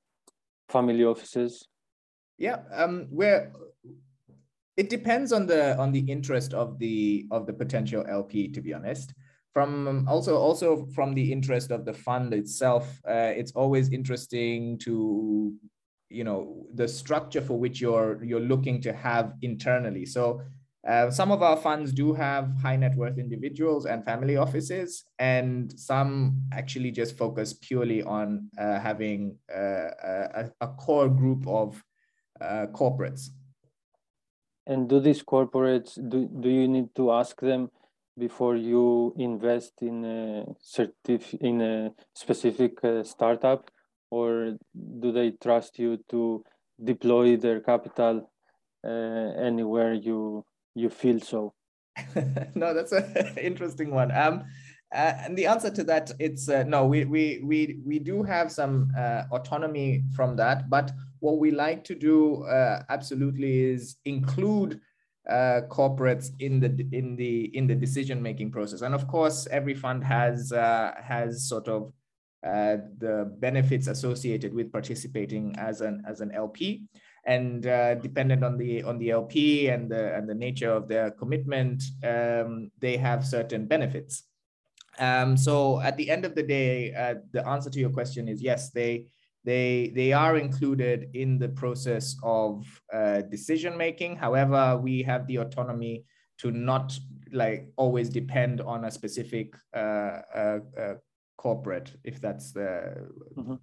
family 0.68 1.04
offices? 1.04 1.66
Yeah, 2.40 2.60
um, 2.72 3.06
where 3.10 3.52
it 4.78 4.88
depends 4.88 5.30
on 5.30 5.46
the 5.46 5.76
on 5.76 5.92
the 5.92 6.00
interest 6.10 6.54
of 6.54 6.78
the 6.78 7.26
of 7.30 7.46
the 7.46 7.52
potential 7.52 8.02
LP. 8.08 8.48
To 8.48 8.62
be 8.62 8.72
honest, 8.72 9.12
from 9.52 10.08
also 10.08 10.38
also 10.38 10.86
from 10.94 11.12
the 11.12 11.30
interest 11.30 11.70
of 11.70 11.84
the 11.84 11.92
fund 11.92 12.32
itself, 12.32 12.98
uh, 13.06 13.32
it's 13.36 13.52
always 13.52 13.92
interesting 13.92 14.78
to 14.78 15.52
you 16.08 16.24
know 16.24 16.66
the 16.74 16.88
structure 16.88 17.42
for 17.42 17.58
which 17.58 17.78
you're 17.78 18.24
you're 18.24 18.40
looking 18.40 18.80
to 18.80 18.92
have 18.94 19.34
internally. 19.42 20.06
So 20.06 20.40
uh, 20.88 21.10
some 21.10 21.30
of 21.30 21.42
our 21.42 21.58
funds 21.58 21.92
do 21.92 22.14
have 22.14 22.56
high 22.62 22.76
net 22.76 22.96
worth 22.96 23.18
individuals 23.18 23.84
and 23.84 24.02
family 24.02 24.38
offices, 24.38 25.04
and 25.18 25.78
some 25.78 26.40
actually 26.54 26.90
just 26.90 27.18
focus 27.18 27.52
purely 27.52 28.02
on 28.02 28.48
uh, 28.58 28.80
having 28.80 29.36
uh, 29.54 29.90
a, 30.40 30.50
a, 30.62 30.68
core 30.68 31.10
group 31.10 31.46
of 31.46 31.84
corporates. 32.72 33.28
And 34.66 34.88
do 34.88 35.00
these 35.00 35.22
corporates 35.22 35.94
do, 35.94 36.28
do 36.28 36.48
you 36.48 36.68
need 36.68 36.94
to 36.96 37.12
ask 37.12 37.40
them 37.40 37.70
before 38.18 38.56
you 38.56 39.14
invest 39.16 39.72
in 39.82 40.04
a 40.04 40.44
certif 40.62 41.34
in 41.40 41.60
a 41.60 41.92
specific 42.14 42.84
uh, 42.84 43.02
startup, 43.02 43.70
or 44.10 44.56
do 45.00 45.12
they 45.12 45.32
trust 45.42 45.78
you 45.78 45.98
to 46.10 46.44
deploy 46.82 47.36
their 47.36 47.60
capital 47.60 48.30
uh, 48.86 49.30
anywhere 49.48 49.94
you 49.94 50.44
you 50.74 50.90
feel 50.90 51.20
so? 51.20 51.54
no, 52.54 52.74
that's 52.74 52.92
an 52.92 53.38
interesting 53.42 53.90
one. 53.90 54.10
Um, 54.12 54.44
uh, 54.94 55.12
and 55.24 55.38
the 55.38 55.46
answer 55.46 55.70
to 55.70 55.84
that, 55.84 56.10
it's 56.18 56.48
uh, 56.48 56.64
no. 56.64 56.86
We 56.86 57.04
we 57.04 57.40
we 57.44 57.78
we 57.86 57.98
do 57.98 58.22
have 58.22 58.50
some 58.50 58.90
uh, 58.96 59.22
autonomy 59.30 60.02
from 60.14 60.36
that, 60.36 60.68
but 60.68 60.90
what 61.20 61.38
we 61.38 61.50
like 61.50 61.84
to 61.84 61.94
do 61.94 62.44
uh, 62.44 62.82
absolutely 62.88 63.60
is 63.64 63.96
include 64.04 64.80
uh, 65.28 65.60
corporates 65.68 66.30
in 66.40 66.60
the 66.60 66.88
in 66.92 67.16
the 67.16 67.56
in 67.56 67.66
the 67.66 67.74
decision 67.74 68.20
making 68.22 68.50
process. 68.50 68.82
And 68.82 68.94
of 68.94 69.06
course, 69.06 69.46
every 69.50 69.74
fund 69.74 70.02
has 70.04 70.52
uh, 70.52 70.92
has 71.02 71.48
sort 71.48 71.68
of 71.68 71.92
the 72.42 73.30
benefits 73.38 73.86
associated 73.86 74.54
with 74.54 74.72
participating 74.72 75.54
as 75.58 75.82
an 75.82 76.02
as 76.08 76.20
an 76.20 76.32
LP 76.32 76.88
and 77.24 77.66
uh, 77.66 77.94
dependent 77.96 78.42
on 78.42 78.56
the 78.56 78.82
on 78.82 78.98
the 78.98 79.10
LP 79.10 79.68
and 79.68 79.90
the 79.90 80.14
and 80.14 80.28
the 80.28 80.34
nature 80.34 80.70
of 80.70 80.88
their 80.88 81.10
commitment, 81.10 81.82
um, 82.04 82.70
they 82.78 82.96
have 82.96 83.26
certain 83.26 83.66
benefits. 83.66 84.24
Um, 84.98 85.36
so 85.36 85.80
at 85.80 85.96
the 85.96 86.10
end 86.10 86.24
of 86.24 86.34
the 86.34 86.42
day, 86.42 86.92
uh, 86.94 87.14
the 87.32 87.46
answer 87.46 87.70
to 87.70 87.78
your 87.78 87.90
question 87.90 88.28
is 88.28 88.42
yes, 88.42 88.70
they 88.70 89.06
they 89.44 89.92
they 89.94 90.12
are 90.12 90.36
included 90.36 91.10
in 91.14 91.38
the 91.38 91.48
process 91.48 92.16
of 92.22 92.66
uh, 92.92 93.22
decision 93.22 93.76
making. 93.76 94.16
However, 94.16 94.76
we 94.76 95.02
have 95.02 95.26
the 95.26 95.38
autonomy 95.38 96.04
to 96.38 96.50
not 96.50 96.98
like 97.32 97.70
always 97.76 98.08
depend 98.08 98.60
on 98.60 98.84
a 98.84 98.90
specific 98.90 99.54
uh, 99.74 100.20
uh, 100.34 100.58
uh 100.78 100.94
corporate, 101.36 101.92
if 102.04 102.20
that's 102.20 102.52
the 102.52 103.08
mm-hmm. 103.36 103.54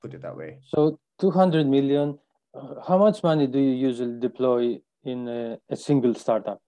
put 0.00 0.14
it 0.14 0.22
that 0.22 0.36
way. 0.36 0.58
So 0.74 0.98
200 1.20 1.66
million. 1.66 2.18
Uh, 2.54 2.80
how 2.86 2.98
much 2.98 3.22
money 3.22 3.46
do 3.46 3.58
you 3.58 3.74
usually 3.88 4.20
deploy 4.20 4.78
in 5.04 5.26
a, 5.26 5.58
a 5.70 5.76
single 5.76 6.14
startup? 6.14 6.60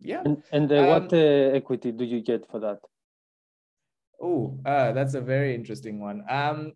Yeah. 0.00 0.22
And, 0.24 0.42
and 0.52 0.70
um, 0.72 0.86
what 0.86 1.12
equity 1.12 1.90
do 1.92 2.04
you 2.04 2.20
get 2.20 2.48
for 2.48 2.60
that? 2.60 2.78
Oh, 4.20 4.58
uh, 4.66 4.92
that's 4.92 5.14
a 5.14 5.20
very 5.20 5.54
interesting 5.54 6.00
one. 6.00 6.24
Um, 6.28 6.72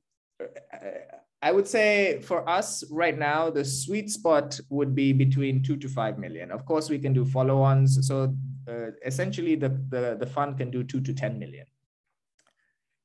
I 1.42 1.50
would 1.50 1.66
say 1.66 2.20
for 2.20 2.48
us 2.48 2.84
right 2.90 3.18
now, 3.18 3.50
the 3.50 3.64
sweet 3.64 4.10
spot 4.10 4.60
would 4.70 4.94
be 4.94 5.12
between 5.12 5.62
two 5.62 5.76
to 5.76 5.88
five 5.88 6.16
million. 6.16 6.52
Of 6.52 6.64
course, 6.64 6.88
we 6.88 6.98
can 6.98 7.12
do 7.12 7.24
follow-ons. 7.24 8.06
So 8.06 8.36
uh, 8.68 8.92
essentially, 9.04 9.56
the, 9.56 9.70
the 9.88 10.16
the 10.18 10.26
fund 10.26 10.56
can 10.56 10.70
do 10.70 10.84
two 10.84 11.00
to 11.00 11.12
ten 11.12 11.38
million. 11.38 11.66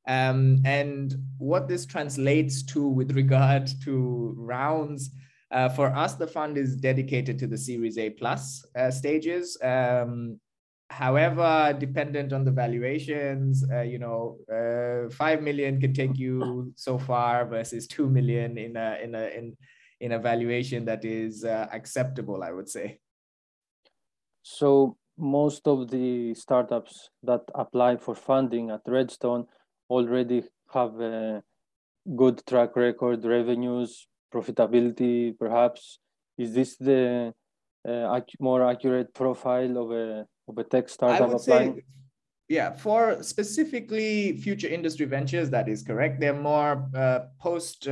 Um, 0.08 0.62
and 0.66 1.16
what 1.38 1.68
this 1.68 1.86
translates 1.86 2.64
to 2.64 2.88
with 2.88 3.12
regard 3.16 3.70
to 3.84 4.36
rounds, 4.38 5.10
uh, 5.52 5.70
for 5.70 5.88
us, 5.88 6.14
the 6.16 6.28
fund 6.28 6.58
is 6.58 6.76
dedicated 6.76 7.40
to 7.40 7.48
the 7.48 7.58
Series 7.58 7.98
A 7.98 8.12
plus 8.12 8.66
uh, 8.76 8.92
stages. 8.92 9.58
Um, 9.62 10.40
however 10.90 11.76
dependent 11.78 12.32
on 12.32 12.44
the 12.46 12.52
valuations 12.52 13.66
uh, 13.72 13.82
you 13.82 14.00
know 14.00 14.38
uh, 14.52 15.10
5 15.10 15.42
million 15.42 15.82
can 15.82 15.94
take 15.94 16.18
you 16.18 16.72
so 16.76 16.98
far 16.98 17.46
versus 17.46 17.88
2 17.88 18.10
million 18.10 18.58
in 18.58 18.78
a 18.78 18.98
in 19.04 19.16
a 19.16 19.28
in 19.38 19.58
in 20.00 20.12
a 20.14 20.20
valuation 20.20 20.86
that 20.86 21.04
is 21.04 21.44
uh, 21.44 21.68
acceptable 21.72 22.44
i 22.44 22.52
would 22.52 22.70
say. 22.70 23.00
So 24.44 24.98
most 25.18 25.68
of 25.68 25.90
the 25.90 26.34
startups 26.36 27.10
that 27.24 27.42
apply 27.56 27.98
for 27.98 28.16
funding 28.16 28.70
at 28.70 28.82
redstone 28.88 29.48
already 29.90 30.44
have 30.74 31.00
a 31.02 31.44
good 32.16 32.46
track 32.46 32.76
record 32.76 33.26
revenues 33.26 34.08
profitability 34.34 35.38
perhaps. 35.38 36.00
Is 36.38 36.54
this 36.54 36.78
the 36.78 37.34
uh, 37.88 38.20
more 38.40 38.64
accurate 38.70 39.14
profile 39.14 39.78
of 39.78 39.92
a 39.92 40.28
of 40.48 40.58
a 40.58 40.64
tech 40.64 40.90
startup 40.90 41.22
I 41.22 41.26
would 41.26 41.42
applying? 41.42 41.76
Say, 41.76 41.84
yeah, 42.50 42.72
for 42.72 43.22
specifically 43.24 44.38
future 44.38 44.68
industry 44.68 45.06
ventures, 45.06 45.50
that 45.50 45.68
is 45.68 45.84
correct. 45.84 46.22
They're 46.22 46.34
more 46.34 46.90
uh, 46.96 47.20
post 47.40 47.88
uh, 47.88 47.92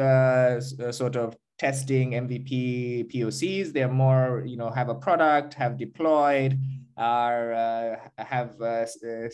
uh 0.80 0.92
sort 0.92 1.16
of 1.18 1.36
testing 1.58 2.12
MVP 2.12 3.12
POCs. 3.14 3.74
They're 3.74 3.92
more, 3.92 4.44
you 4.46 4.58
know, 4.58 4.70
have 4.70 4.90
a 4.90 4.96
product, 4.96 5.54
have 5.56 5.78
deployed, 5.78 6.58
are 6.98 7.54
uh, 7.54 7.96
have 8.18 8.62
uh, 8.62 8.86
uh, 8.86 9.30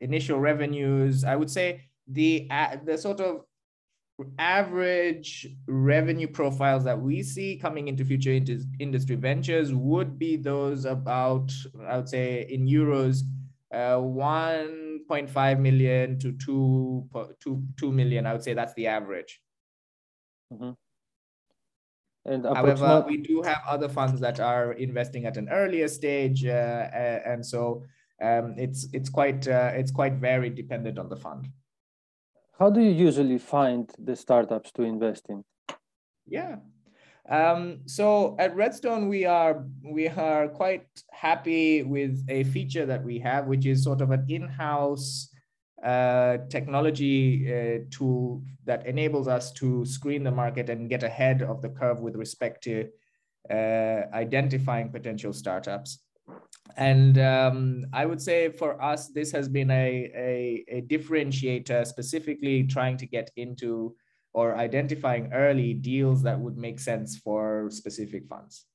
initial 0.00 0.38
revenues. 0.38 1.24
I 1.24 1.36
would 1.36 1.50
say 1.50 1.88
the 2.06 2.48
the 2.84 2.98
sort 2.98 3.20
of 3.20 3.44
average 4.38 5.46
revenue 5.66 6.26
profiles 6.26 6.84
that 6.84 7.00
we 7.00 7.22
see 7.22 7.56
coming 7.56 7.88
into 7.88 8.04
future 8.04 8.32
industry 8.78 9.16
ventures 9.16 9.74
would 9.74 10.18
be 10.18 10.36
those 10.36 10.86
about, 10.86 11.52
I 11.86 11.98
would 11.98 12.08
say, 12.08 12.46
in 12.48 12.66
euros, 12.66 13.22
uh, 13.72 13.96
1.5 13.96 15.60
million 15.60 16.18
to 16.20 16.32
2, 16.32 17.08
2, 17.40 17.62
2 17.76 17.92
million. 17.92 18.26
I 18.26 18.32
would 18.32 18.42
say 18.42 18.54
that's 18.54 18.74
the 18.74 18.86
average. 18.86 19.40
Mm-hmm. 20.52 20.70
And 22.24 22.44
However, 22.44 23.04
we 23.06 23.18
do 23.18 23.42
have 23.42 23.62
other 23.68 23.88
funds 23.88 24.20
that 24.20 24.40
are 24.40 24.72
investing 24.72 25.26
at 25.26 25.36
an 25.36 25.48
earlier 25.48 25.86
stage, 25.86 26.44
uh, 26.44 26.88
and 27.24 27.46
so 27.46 27.84
um, 28.20 28.54
it's 28.56 28.88
it's 28.92 29.08
quite 29.08 29.46
uh, 29.46 29.70
it's 29.74 29.92
quite 29.92 30.14
varied 30.14 30.56
dependent 30.56 30.98
on 30.98 31.08
the 31.08 31.14
fund. 31.14 31.48
How 32.58 32.70
do 32.70 32.80
you 32.80 32.90
usually 32.90 33.38
find 33.38 33.90
the 33.98 34.16
startups 34.16 34.72
to 34.72 34.82
invest 34.82 35.26
in? 35.28 35.44
Yeah. 36.26 36.56
Um, 37.28 37.80
so 37.86 38.34
at 38.38 38.56
Redstone, 38.56 39.08
we 39.08 39.26
are 39.26 39.66
we 39.84 40.08
are 40.08 40.48
quite 40.48 40.86
happy 41.10 41.82
with 41.82 42.24
a 42.28 42.44
feature 42.44 42.86
that 42.86 43.04
we 43.04 43.18
have, 43.18 43.46
which 43.46 43.66
is 43.66 43.84
sort 43.84 44.00
of 44.00 44.10
an 44.10 44.24
in-house 44.28 45.28
uh, 45.84 46.38
technology 46.48 47.52
uh, 47.52 47.84
tool 47.90 48.42
that 48.64 48.86
enables 48.86 49.28
us 49.28 49.52
to 49.52 49.84
screen 49.84 50.22
the 50.22 50.30
market 50.30 50.70
and 50.70 50.88
get 50.88 51.02
ahead 51.02 51.42
of 51.42 51.60
the 51.60 51.68
curve 51.68 52.00
with 52.00 52.16
respect 52.16 52.64
to 52.64 52.88
uh, 53.50 54.02
identifying 54.14 54.90
potential 54.90 55.32
startups. 55.32 55.98
And 56.76 57.18
um, 57.18 57.86
I 57.92 58.04
would 58.04 58.20
say 58.20 58.50
for 58.50 58.80
us, 58.82 59.08
this 59.08 59.32
has 59.32 59.48
been 59.48 59.70
a, 59.70 60.10
a, 60.14 60.64
a 60.68 60.82
differentiator, 60.82 61.86
specifically 61.86 62.64
trying 62.64 62.96
to 62.98 63.06
get 63.06 63.30
into 63.36 63.96
or 64.34 64.56
identifying 64.56 65.32
early 65.32 65.72
deals 65.72 66.22
that 66.22 66.38
would 66.38 66.58
make 66.58 66.78
sense 66.78 67.16
for 67.16 67.70
specific 67.70 68.26
funds. 68.28 68.66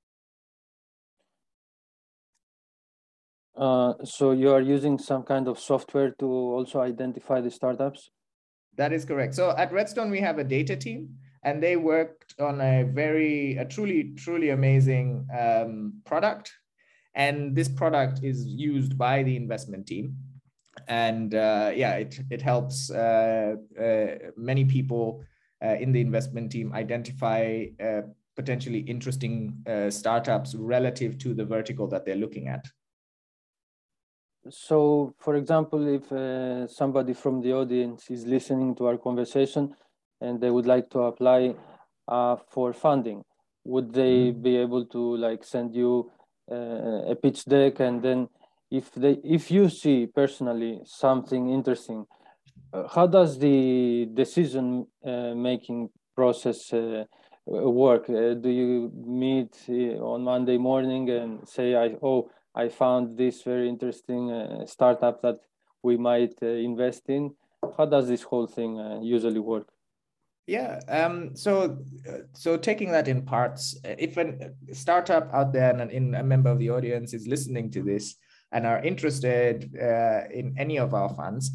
Uh, 3.55 3.93
so 4.03 4.31
you 4.31 4.51
are 4.51 4.61
using 4.61 4.97
some 4.97 5.21
kind 5.21 5.47
of 5.47 5.59
software 5.59 6.15
to 6.17 6.25
also 6.25 6.79
identify 6.81 7.39
the 7.41 7.51
startups? 7.51 8.09
That 8.77 8.93
is 8.93 9.05
correct. 9.05 9.35
So 9.35 9.55
at 9.55 9.71
Redstone, 9.71 10.09
we 10.09 10.19
have 10.21 10.39
a 10.39 10.43
data 10.43 10.75
team 10.75 11.15
and 11.43 11.61
they 11.61 11.75
worked 11.75 12.33
on 12.39 12.59
a 12.61 12.83
very, 12.83 13.57
a 13.57 13.65
truly, 13.65 14.13
truly 14.15 14.49
amazing 14.49 15.27
um, 15.37 16.01
product. 16.05 16.53
And 17.13 17.55
this 17.55 17.67
product 17.67 18.23
is 18.23 18.45
used 18.45 18.97
by 18.97 19.23
the 19.23 19.35
investment 19.35 19.87
team. 19.87 20.15
And 20.87 21.35
uh, 21.35 21.71
yeah, 21.75 21.95
it, 21.95 22.19
it 22.29 22.41
helps 22.41 22.89
uh, 22.89 23.55
uh 23.79 24.07
many 24.37 24.65
people 24.65 25.23
uh, 25.63 25.75
in 25.75 25.91
the 25.91 26.01
investment 26.01 26.51
team 26.51 26.73
identify 26.73 27.65
uh, 27.83 28.01
potentially 28.35 28.79
interesting 28.79 29.53
uh, 29.67 29.89
startups 29.89 30.55
relative 30.55 31.17
to 31.19 31.33
the 31.33 31.45
vertical 31.45 31.87
that 31.87 32.05
they're 32.05 32.15
looking 32.15 32.47
at. 32.47 32.65
So, 34.49 35.13
for 35.19 35.35
example, 35.35 35.87
if 35.87 36.11
uh, 36.11 36.67
somebody 36.67 37.13
from 37.13 37.41
the 37.41 37.53
audience 37.53 38.09
is 38.09 38.25
listening 38.25 38.75
to 38.75 38.87
our 38.87 38.97
conversation 38.97 39.75
and 40.19 40.41
they 40.41 40.49
would 40.49 40.65
like 40.65 40.89
to 40.91 41.01
apply 41.01 41.53
uh, 42.07 42.37
for 42.49 42.73
funding, 42.73 43.23
would 43.65 43.93
they 43.93 44.31
mm-hmm. 44.31 44.41
be 44.41 44.57
able 44.57 44.85
to 44.87 45.17
like 45.17 45.43
send 45.43 45.75
you 45.75 46.11
Uh, 46.49 47.11
a 47.11 47.15
pitch 47.15 47.45
deck 47.45 47.79
and 47.79 48.01
then 48.01 48.27
if 48.69 48.91
they 48.93 49.17
if 49.23 49.51
you 49.51 49.69
see 49.69 50.07
personally 50.07 50.81
something 50.85 51.49
interesting 51.49 52.05
uh, 52.73 52.87
how 52.87 53.05
does 53.05 53.37
the 53.37 54.07
decision 54.13 54.87
uh, 55.05 55.33
making 55.35 55.89
process 56.15 56.71
uh, 56.73 57.03
uh 57.47 57.69
work? 57.69 58.09
Uh, 58.09 58.33
do 58.33 58.49
you 58.49 58.91
meet 59.05 59.53
on 59.99 60.23
Monday 60.23 60.57
morning 60.57 61.09
and 61.09 61.47
say, 61.47 61.75
"I 61.75 61.95
oh, 62.01 62.29
I 62.55 62.69
found 62.69 63.17
this 63.17 63.43
very 63.43 63.67
interesting 63.67 64.23
startup 64.65 65.21
that 65.21 65.39
we 65.83 65.97
might 65.97 66.41
invest 66.41 67.09
in"? 67.09 67.35
How 67.77 67.85
does 67.85 68.07
this 68.07 68.23
whole 68.23 68.47
thing 68.47 68.77
usually 69.03 69.39
work? 69.39 69.67
Yeah. 70.47 70.79
Um, 70.87 71.35
so, 71.35 71.77
so 72.33 72.57
taking 72.57 72.91
that 72.91 73.07
in 73.07 73.21
parts, 73.23 73.79
if 73.83 74.17
a 74.17 74.51
startup 74.73 75.29
out 75.33 75.53
there 75.53 75.75
and 75.75 75.91
in 75.91 76.15
a 76.15 76.23
member 76.23 76.49
of 76.49 76.59
the 76.59 76.71
audience 76.71 77.13
is 77.13 77.27
listening 77.27 77.71
to 77.71 77.83
this 77.83 78.15
and 78.51 78.65
are 78.65 78.83
interested 78.83 79.71
uh, 79.81 80.23
in 80.31 80.55
any 80.57 80.77
of 80.77 80.93
our 80.93 81.09
funds, 81.09 81.51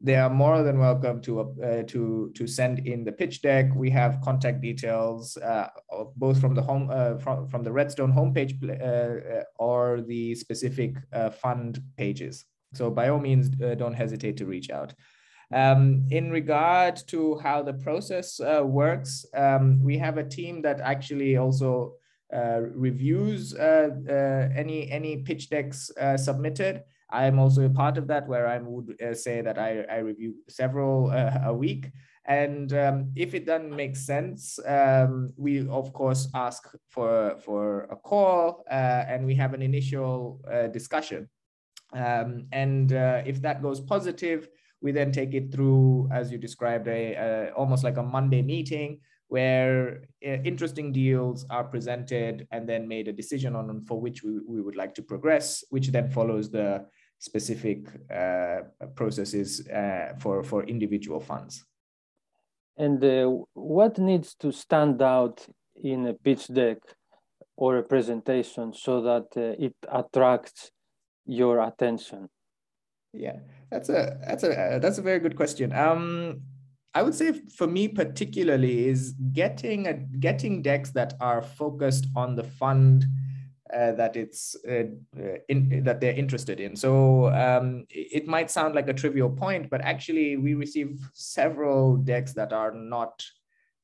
they 0.00 0.14
are 0.14 0.30
more 0.30 0.62
than 0.62 0.78
welcome 0.78 1.20
to 1.22 1.40
uh, 1.40 1.82
to 1.84 2.30
to 2.34 2.46
send 2.46 2.86
in 2.86 3.02
the 3.04 3.10
pitch 3.10 3.42
deck. 3.42 3.74
We 3.74 3.90
have 3.90 4.20
contact 4.20 4.60
details 4.60 5.36
uh, 5.38 5.68
both 6.16 6.40
from 6.40 6.54
the 6.54 6.62
home 6.62 6.88
uh, 6.90 7.18
from 7.18 7.48
from 7.48 7.64
the 7.64 7.72
Redstone 7.72 8.12
homepage 8.12 8.54
uh, 8.62 9.38
uh, 9.38 9.42
or 9.58 10.02
the 10.02 10.34
specific 10.34 10.96
uh, 11.12 11.30
fund 11.30 11.82
pages. 11.96 12.44
So 12.74 12.90
by 12.90 13.08
all 13.08 13.18
means, 13.18 13.48
don't 13.48 13.94
hesitate 13.94 14.36
to 14.36 14.46
reach 14.46 14.70
out. 14.70 14.92
Um, 15.52 16.06
in 16.10 16.30
regard 16.30 16.96
to 17.08 17.38
how 17.38 17.62
the 17.62 17.74
process 17.74 18.40
works, 18.62 19.24
um, 19.34 19.80
we 19.82 19.96
have 19.98 20.18
a 20.18 20.28
team 20.28 20.62
that 20.62 20.80
actually 20.80 21.36
also 21.36 21.94
reviews 22.32 23.54
any 23.54 24.90
any 24.90 25.18
pitch 25.18 25.48
decks 25.48 25.90
submitted. 26.16 26.82
I'm 27.10 27.38
also 27.38 27.64
a 27.64 27.70
part 27.70 27.98
of 27.98 28.06
that 28.08 28.26
where 28.26 28.48
I 28.48 28.58
would 28.58 29.00
uh, 29.00 29.14
say 29.14 29.40
that 29.40 29.58
I, 29.58 29.84
I 29.90 29.98
review 29.98 30.36
several 30.48 31.10
uh, 31.10 31.38
a 31.44 31.54
week. 31.54 31.90
And 32.24 32.72
um, 32.72 33.12
if 33.14 33.34
it 33.34 33.46
doesn't 33.46 33.74
make 33.74 33.96
sense, 33.96 34.58
um, 34.66 35.32
we 35.36 35.68
of 35.68 35.92
course 35.92 36.28
ask 36.34 36.68
for, 36.88 37.36
for 37.44 37.84
a 37.84 37.96
call 37.96 38.64
uh, 38.68 39.04
and 39.08 39.24
we 39.24 39.36
have 39.36 39.54
an 39.54 39.62
initial 39.62 40.40
uh, 40.52 40.66
discussion. 40.66 41.28
Um, 41.92 42.48
and 42.50 42.92
uh, 42.92 43.22
if 43.24 43.40
that 43.42 43.62
goes 43.62 43.80
positive, 43.80 44.48
we 44.86 44.92
then 44.92 45.10
take 45.10 45.34
it 45.34 45.50
through, 45.52 46.08
as 46.12 46.30
you 46.30 46.38
described, 46.38 46.86
a, 46.86 47.02
a 47.26 47.50
almost 47.60 47.82
like 47.82 47.96
a 47.96 48.02
Monday 48.16 48.40
meeting 48.54 49.00
where 49.26 49.78
uh, 50.24 50.38
interesting 50.50 50.92
deals 50.92 51.44
are 51.50 51.64
presented 51.64 52.46
and 52.52 52.68
then 52.70 52.86
made 52.86 53.08
a 53.08 53.12
decision 53.22 53.56
on 53.56 53.84
for 53.88 54.00
which 54.00 54.22
we, 54.22 54.32
we 54.46 54.60
would 54.64 54.76
like 54.76 54.94
to 54.94 55.02
progress, 55.02 55.64
which 55.70 55.88
then 55.88 56.08
follows 56.08 56.48
the 56.58 56.86
specific 57.18 57.80
uh, 58.14 58.58
processes 58.94 59.48
uh, 59.80 60.12
for, 60.20 60.44
for 60.44 60.62
individual 60.74 61.18
funds. 61.18 61.64
And 62.76 63.02
uh, 63.02 63.26
what 63.54 63.98
needs 63.98 64.36
to 64.42 64.52
stand 64.52 65.02
out 65.02 65.44
in 65.92 66.06
a 66.06 66.14
pitch 66.14 66.46
deck 66.46 66.78
or 67.56 67.78
a 67.78 67.82
presentation 67.82 68.72
so 68.72 69.02
that 69.02 69.26
uh, 69.36 69.66
it 69.66 69.74
attracts 70.00 70.70
your 71.24 71.58
attention? 71.60 72.28
Yeah, 73.12 73.38
that's 73.76 73.88
a 73.90 74.18
that's 74.26 74.42
a 74.42 74.78
that's 74.80 74.98
a 74.98 75.02
very 75.02 75.18
good 75.18 75.36
question. 75.36 75.72
Um, 75.72 76.40
I 76.94 77.02
would 77.02 77.14
say 77.14 77.32
for 77.58 77.66
me 77.66 77.88
particularly 77.88 78.88
is 78.88 79.12
getting 79.32 79.86
a 79.86 79.94
getting 79.94 80.62
decks 80.62 80.90
that 80.92 81.14
are 81.20 81.42
focused 81.42 82.06
on 82.16 82.36
the 82.36 82.44
fund 82.44 83.04
uh, 83.74 83.92
that 83.92 84.16
it's 84.16 84.56
uh, 84.66 84.84
uh, 85.18 85.38
in, 85.48 85.82
that 85.84 86.00
they're 86.00 86.14
interested 86.14 86.58
in. 86.58 86.74
So 86.74 87.28
um, 87.34 87.84
it 87.90 88.26
might 88.26 88.50
sound 88.50 88.74
like 88.74 88.88
a 88.88 88.94
trivial 88.94 89.28
point, 89.28 89.68
but 89.68 89.82
actually 89.82 90.36
we 90.38 90.54
receive 90.54 90.98
several 91.12 91.96
decks 91.96 92.32
that 92.32 92.52
are 92.52 92.72
not 92.72 93.22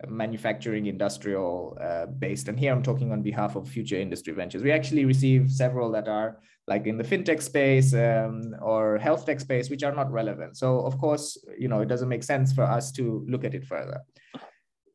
manufacturing 0.08 0.86
industrial 0.86 1.76
uh, 1.80 2.06
based. 2.06 2.48
And 2.48 2.58
here 2.58 2.72
I'm 2.72 2.82
talking 2.82 3.12
on 3.12 3.22
behalf 3.22 3.56
of 3.56 3.68
Future 3.68 3.96
Industry 3.96 4.32
Ventures. 4.32 4.62
We 4.62 4.72
actually 4.72 5.04
receive 5.04 5.50
several 5.50 5.90
that 5.92 6.08
are 6.08 6.38
like 6.68 6.86
in 6.86 6.96
the 6.96 7.04
fintech 7.04 7.42
space 7.42 7.92
um, 7.94 8.54
or 8.60 8.98
health 8.98 9.26
tech 9.26 9.40
space, 9.40 9.68
which 9.68 9.82
are 9.82 9.94
not 9.94 10.12
relevant. 10.12 10.56
So 10.56 10.80
of 10.80 10.98
course, 10.98 11.36
you 11.58 11.68
know, 11.68 11.80
it 11.80 11.88
doesn't 11.88 12.08
make 12.08 12.22
sense 12.22 12.52
for 12.52 12.62
us 12.62 12.92
to 12.92 13.24
look 13.28 13.44
at 13.44 13.54
it 13.54 13.64
further. 13.64 14.00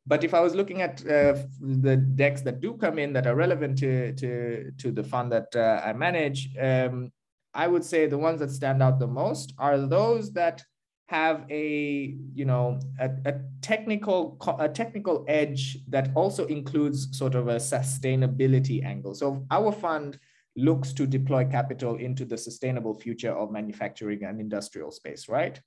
But 0.05 0.23
if 0.23 0.33
I 0.33 0.39
was 0.39 0.55
looking 0.55 0.81
at 0.81 1.05
uh, 1.05 1.35
the 1.59 1.97
decks 1.97 2.41
that 2.41 2.61
do 2.61 2.75
come 2.75 2.97
in 2.97 3.11
that 3.13 3.27
are 3.27 3.35
relevant 3.35 3.77
to, 3.79 4.13
to, 4.13 4.71
to 4.77 4.91
the 4.91 5.03
fund 5.03 5.31
that 5.33 5.53
uh, 5.53 5.81
I 5.83 5.91
manage, 5.91 6.55
um, 6.57 7.11
I 7.53 7.67
would 7.67 7.83
say 7.83 8.07
the 8.07 8.17
ones 8.17 8.39
that 8.39 8.51
stand 8.51 8.81
out 8.81 8.99
the 8.99 9.07
most 9.07 9.53
are 9.57 9.77
those 9.77 10.31
that 10.33 10.63
have 11.07 11.45
a 11.49 12.17
you 12.33 12.43
know 12.43 12.79
a, 12.99 13.09
a 13.25 13.39
technical 13.61 14.37
a 14.59 14.67
technical 14.67 15.23
edge 15.29 15.77
that 15.87 16.11
also 16.15 16.45
includes 16.47 17.17
sort 17.17 17.33
of 17.33 17.47
a 17.47 17.55
sustainability 17.55 18.83
angle. 18.83 19.15
So 19.15 19.45
our 19.49 19.71
fund 19.71 20.19
looks 20.57 20.91
to 20.93 21.07
deploy 21.07 21.45
capital 21.45 21.95
into 21.95 22.25
the 22.25 22.37
sustainable 22.37 22.93
future 22.93 23.31
of 23.31 23.51
manufacturing 23.51 24.23
and 24.23 24.41
industrial 24.41 24.91
space, 24.91 25.29
right? 25.29 25.61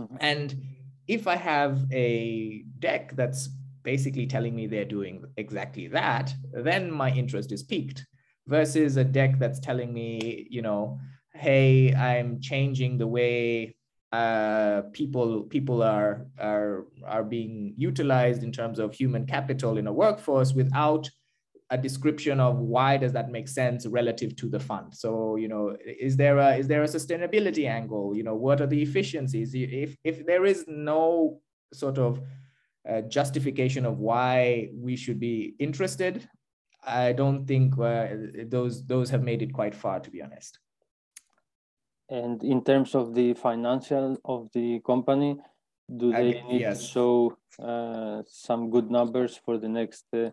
Mm-hmm. 0.00 0.16
And 0.20 0.62
if 1.06 1.26
I 1.26 1.36
have 1.36 1.84
a 1.92 2.64
deck 2.78 3.14
that's 3.14 3.48
basically 3.82 4.26
telling 4.26 4.54
me 4.56 4.66
they're 4.66 4.84
doing 4.84 5.24
exactly 5.36 5.88
that, 5.88 6.34
then 6.52 6.90
my 6.90 7.10
interest 7.10 7.52
is 7.52 7.62
piqued 7.62 8.06
versus 8.46 8.96
a 8.96 9.04
deck 9.04 9.38
that's 9.38 9.60
telling 9.60 9.92
me, 9.92 10.46
you 10.50 10.62
know, 10.62 10.98
hey, 11.34 11.94
I'm 11.94 12.40
changing 12.40 12.98
the 12.98 13.06
way 13.06 13.76
uh, 14.12 14.82
people 14.92 15.42
people 15.42 15.82
are 15.82 16.26
are 16.38 16.86
are 17.04 17.22
being 17.22 17.74
utilized 17.76 18.42
in 18.42 18.50
terms 18.50 18.78
of 18.80 18.92
human 18.92 19.24
capital 19.24 19.78
in 19.78 19.86
a 19.86 19.92
workforce 19.92 20.52
without 20.52 21.08
a 21.70 21.78
description 21.78 22.40
of 22.40 22.58
why 22.58 22.96
does 22.96 23.12
that 23.12 23.30
make 23.30 23.48
sense 23.48 23.86
relative 23.86 24.34
to 24.34 24.48
the 24.48 24.58
fund 24.58 24.92
so 24.92 25.36
you 25.36 25.48
know 25.48 25.76
is 25.86 26.16
there 26.16 26.38
a 26.38 26.56
is 26.56 26.66
there 26.66 26.82
a 26.82 26.86
sustainability 26.86 27.68
angle 27.68 28.16
you 28.16 28.24
know 28.24 28.34
what 28.34 28.60
are 28.60 28.66
the 28.66 28.82
efficiencies 28.82 29.54
if 29.54 29.96
if 30.02 30.26
there 30.26 30.44
is 30.44 30.64
no 30.66 31.40
sort 31.72 31.98
of 31.98 32.20
uh, 32.88 33.02
justification 33.02 33.84
of 33.84 33.98
why 33.98 34.70
we 34.74 34.96
should 34.96 35.20
be 35.20 35.54
interested, 35.58 36.26
I 36.82 37.12
don't 37.12 37.46
think 37.46 37.78
uh, 37.78 38.08
those 38.46 38.86
those 38.86 39.10
have 39.10 39.22
made 39.22 39.42
it 39.42 39.52
quite 39.52 39.74
far, 39.74 40.00
to 40.00 40.10
be 40.10 40.22
honest. 40.22 40.58
And 42.08 42.42
in 42.42 42.64
terms 42.64 42.94
of 42.94 43.14
the 43.14 43.34
financial 43.34 44.16
of 44.24 44.48
the 44.54 44.80
company, 44.80 45.36
do 45.94 46.10
they 46.10 46.42
need 46.48 46.62
yes. 46.62 46.80
to 46.80 46.86
show 46.86 47.36
uh, 47.62 48.22
some 48.26 48.70
good 48.70 48.90
numbers 48.90 49.36
for 49.36 49.58
the 49.58 49.68
next 49.68 50.06
uh, 50.14 50.30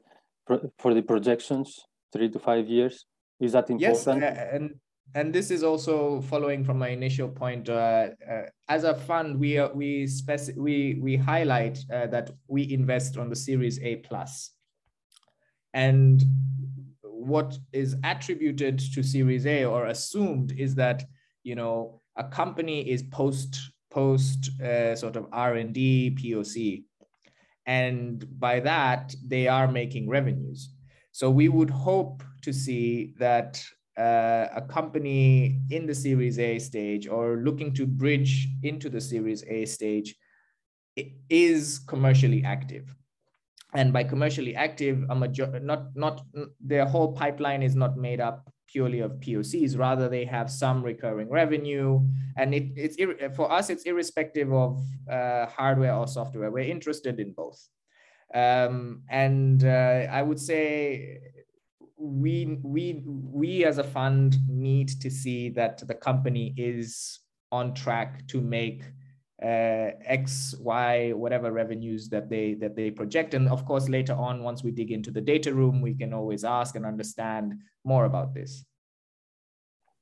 for 0.77 0.93
the 0.93 1.01
projections, 1.01 1.79
three 2.11 2.29
to 2.29 2.39
five 2.39 2.67
years? 2.67 3.05
Is 3.39 3.51
that 3.51 3.69
important? 3.69 4.21
Yes, 4.21 4.49
and 4.51 4.79
and 5.15 5.33
this 5.33 5.51
is 5.51 5.63
also 5.63 6.21
following 6.21 6.63
from 6.63 6.79
my 6.79 6.89
initial 6.89 7.29
point. 7.29 7.69
Uh, 7.69 8.09
uh, 8.29 8.41
as 8.67 8.83
a 8.83 8.93
fund, 8.93 9.39
we 9.39 9.57
uh, 9.57 9.69
we 9.73 10.07
spec- 10.07 10.55
we 10.57 10.99
we 11.01 11.15
highlight 11.15 11.79
uh, 11.93 12.07
that 12.07 12.31
we 12.47 12.71
invest 12.71 13.17
on 13.17 13.29
the 13.29 13.35
Series 13.35 13.79
A 13.81 13.97
plus, 13.97 14.51
and 15.73 16.23
what 17.03 17.57
is 17.73 17.95
attributed 18.03 18.79
to 18.79 19.03
Series 19.03 19.45
A 19.45 19.65
or 19.65 19.87
assumed 19.87 20.51
is 20.51 20.75
that 20.75 21.03
you 21.43 21.55
know 21.55 22.01
a 22.15 22.23
company 22.23 22.89
is 22.89 23.03
post 23.03 23.71
post 23.89 24.59
uh, 24.61 24.95
sort 24.95 25.15
of 25.15 25.27
R 25.31 25.55
and 25.55 25.73
D 25.73 26.15
POC, 26.19 26.83
and 27.67 28.25
by 28.39 28.59
that 28.61 29.13
they 29.25 29.47
are 29.47 29.67
making 29.67 30.09
revenues. 30.09 30.73
So 31.11 31.29
we 31.29 31.49
would 31.49 31.69
hope 31.69 32.23
to 32.43 32.53
see 32.53 33.13
that 33.19 33.61
uh, 33.97 34.47
a 34.55 34.61
company 34.61 35.59
in 35.69 35.85
the 35.85 35.95
Series 35.95 36.39
A 36.39 36.59
stage 36.59 37.07
or 37.07 37.37
looking 37.37 37.73
to 37.73 37.85
bridge 37.85 38.47
into 38.63 38.89
the 38.89 39.01
Series 39.01 39.43
A 39.47 39.65
stage 39.65 40.15
is 41.29 41.79
commercially 41.87 42.43
active. 42.43 42.93
And 43.73 43.91
by 43.91 44.03
commercially 44.03 44.55
active, 44.55 45.03
a 45.09 45.15
major 45.15 45.59
not 45.59 45.95
not 45.95 46.21
their 46.61 46.85
whole 46.85 47.11
pipeline 47.11 47.61
is 47.61 47.75
not 47.75 47.97
made 47.97 48.21
up 48.21 48.49
purely 48.67 48.99
of 48.99 49.11
POCs. 49.19 49.77
Rather, 49.77 50.07
they 50.09 50.25
have 50.25 50.49
some 50.51 50.83
recurring 50.83 51.29
revenue, 51.29 52.01
and 52.37 52.53
it, 52.53 52.71
it's 52.75 52.97
for 53.35 53.51
us 53.51 53.69
it's 53.69 53.83
irrespective 53.83 54.51
of 54.53 54.81
uh, 55.11 55.45
hardware 55.47 55.95
or 55.95 56.07
software. 56.07 56.51
We're 56.51 56.71
interested 56.71 57.19
in 57.19 57.33
both. 57.33 57.59
Um, 58.33 59.03
and 59.09 59.63
uh, 59.63 60.07
I 60.11 60.21
would 60.21 60.39
say 60.39 61.19
we 61.97 62.59
we 62.63 63.03
we 63.05 63.65
as 63.65 63.77
a 63.77 63.83
fund 63.83 64.37
need 64.47 64.89
to 65.01 65.09
see 65.09 65.49
that 65.49 65.85
the 65.87 65.95
company 65.95 66.53
is 66.57 67.19
on 67.51 67.73
track 67.73 68.27
to 68.27 68.41
make 68.41 68.83
uh, 69.41 69.93
X, 70.05 70.55
Y, 70.59 71.11
whatever 71.11 71.51
revenues 71.51 72.09
that 72.09 72.29
they 72.29 72.55
that 72.55 72.75
they 72.75 72.89
project. 72.89 73.33
And 73.33 73.47
of 73.49 73.65
course, 73.65 73.87
later 73.87 74.13
on, 74.13 74.43
once 74.43 74.63
we 74.63 74.71
dig 74.71 74.91
into 74.91 75.11
the 75.11 75.21
data 75.21 75.53
room, 75.53 75.81
we 75.81 75.93
can 75.93 76.13
always 76.13 76.43
ask 76.43 76.75
and 76.75 76.85
understand 76.85 77.53
more 77.83 78.05
about 78.05 78.33
this. 78.33 78.65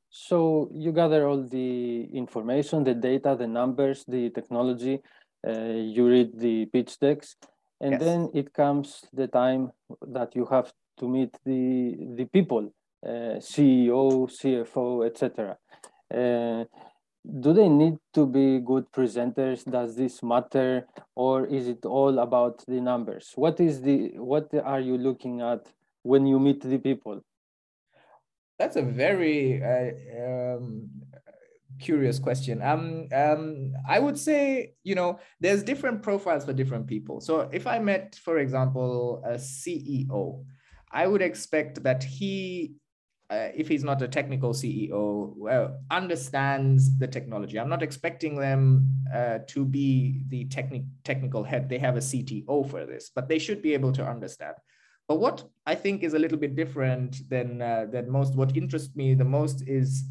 So 0.10 0.70
you 0.74 0.94
gather 0.94 1.28
all 1.28 1.44
the 1.44 2.06
information, 2.14 2.86
the 2.86 2.94
data, 2.94 3.36
the 3.38 3.48
numbers, 3.48 4.06
the 4.08 4.30
technology. 4.30 5.02
Uh, 5.46 5.92
you 5.96 6.08
read 6.08 6.40
the 6.40 6.66
pitch 6.68 6.98
decks, 7.00 7.36
and 7.82 7.92
yes. 7.92 8.02
then 8.02 8.30
it 8.34 8.54
comes 8.54 9.04
the 9.14 9.28
time 9.28 9.72
that 10.08 10.34
you 10.36 10.46
have 10.46 10.72
to 11.00 11.10
meet 11.10 11.36
the 11.46 11.98
the 12.16 12.26
people, 12.26 12.74
uh, 13.06 13.38
CEO, 13.44 14.32
CFO, 14.32 15.06
etc. 15.06 15.58
Do 17.28 17.54
they 17.54 17.70
need 17.70 17.98
to 18.14 18.26
be 18.26 18.60
good 18.60 18.92
presenters? 18.92 19.64
Does 19.70 19.96
this 19.96 20.22
matter, 20.22 20.86
or 21.16 21.46
is 21.48 21.68
it 21.68 21.86
all 21.86 22.20
about 22.20 22.64
the 22.68 22.80
numbers? 22.80 23.32
What 23.36 23.60
is 23.60 23.82
the 23.82 24.14
what 24.18 24.54
are 24.54 24.80
you 24.80 24.98
looking 24.98 25.42
at 25.42 25.66
when 26.04 26.28
you 26.28 26.40
meet 26.40 26.62
the 26.62 26.78
people? 26.78 27.22
That's 28.60 28.76
a 28.76 28.82
very 28.82 29.62
uh, 29.62 30.58
um, 30.58 30.90
curious 31.80 32.20
question. 32.20 32.62
Um, 32.62 33.08
um, 33.14 33.74
I 33.88 34.00
would 34.00 34.18
say, 34.18 34.74
you 34.84 34.96
know, 34.96 35.20
there's 35.40 35.64
different 35.64 36.02
profiles 36.04 36.46
for 36.46 36.54
different 36.54 36.88
people. 36.88 37.22
So 37.22 37.50
if 37.52 37.68
I 37.68 37.80
met, 37.80 38.20
for 38.24 38.40
example, 38.40 39.22
a 39.26 39.36
CEO, 39.36 40.44
I 40.92 41.08
would 41.08 41.22
expect 41.22 41.84
that 41.84 42.04
he, 42.04 42.76
uh, 43.30 43.50
if 43.56 43.68
he's 43.68 43.84
not 43.84 44.02
a 44.02 44.08
technical 44.08 44.54
CEO, 44.54 45.34
well, 45.36 45.80
understands 45.90 46.98
the 46.98 47.08
technology. 47.08 47.60
I'm 47.60 47.70
not 47.70 47.82
expecting 47.82 48.36
them 48.36 48.88
uh, 49.14 49.40
to 49.48 49.66
be 49.66 50.22
the 50.28 50.46
techni- 50.46 50.88
technical 51.04 51.44
head. 51.44 51.68
They 51.68 51.80
have 51.80 51.96
a 51.96 52.02
CTO 52.02 52.70
for 52.70 52.86
this, 52.86 53.10
but 53.14 53.28
they 53.28 53.40
should 53.40 53.62
be 53.62 53.74
able 53.74 53.92
to 53.94 54.06
understand. 54.06 54.56
But 55.08 55.20
what 55.20 55.44
I 55.66 55.76
think 55.76 56.04
is 56.04 56.14
a 56.14 56.20
little 56.20 56.38
bit 56.38 56.56
different 56.56 57.28
than 57.30 57.62
uh, 57.62 57.86
than 57.92 58.10
most. 58.10 58.36
What 58.36 58.56
interests 58.56 58.96
me 58.96 59.14
the 59.16 59.26
most 59.26 59.68
is 59.68 60.04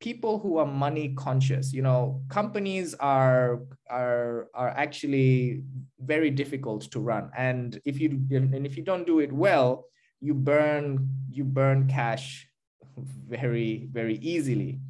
people 0.00 0.38
who 0.38 0.56
are 0.56 0.66
money 0.66 1.10
conscious 1.14 1.72
you 1.72 1.82
know 1.82 2.22
companies 2.28 2.94
are 2.94 3.60
are 3.90 4.48
are 4.54 4.70
actually 4.70 5.62
very 6.00 6.30
difficult 6.30 6.90
to 6.90 6.98
run 6.98 7.30
and 7.36 7.80
if 7.84 8.00
you 8.00 8.08
and 8.30 8.66
if 8.66 8.76
you 8.76 8.82
don't 8.82 9.06
do 9.06 9.20
it 9.20 9.30
well 9.30 9.84
you 10.20 10.34
burn 10.34 11.08
you 11.30 11.44
burn 11.44 11.88
cash 11.88 12.48
very 12.96 13.88
very 13.92 14.16
easily. 14.16 14.80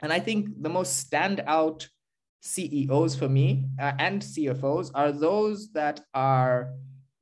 And 0.00 0.12
i 0.12 0.20
think 0.20 0.62
the 0.62 0.68
most 0.68 1.10
standout 1.10 1.88
ceos 2.40 3.16
for 3.16 3.28
me 3.28 3.66
uh, 3.80 3.92
and 3.98 4.22
cfos 4.22 4.90
are 4.94 5.10
those 5.10 5.72
that 5.72 6.00
are 6.14 6.70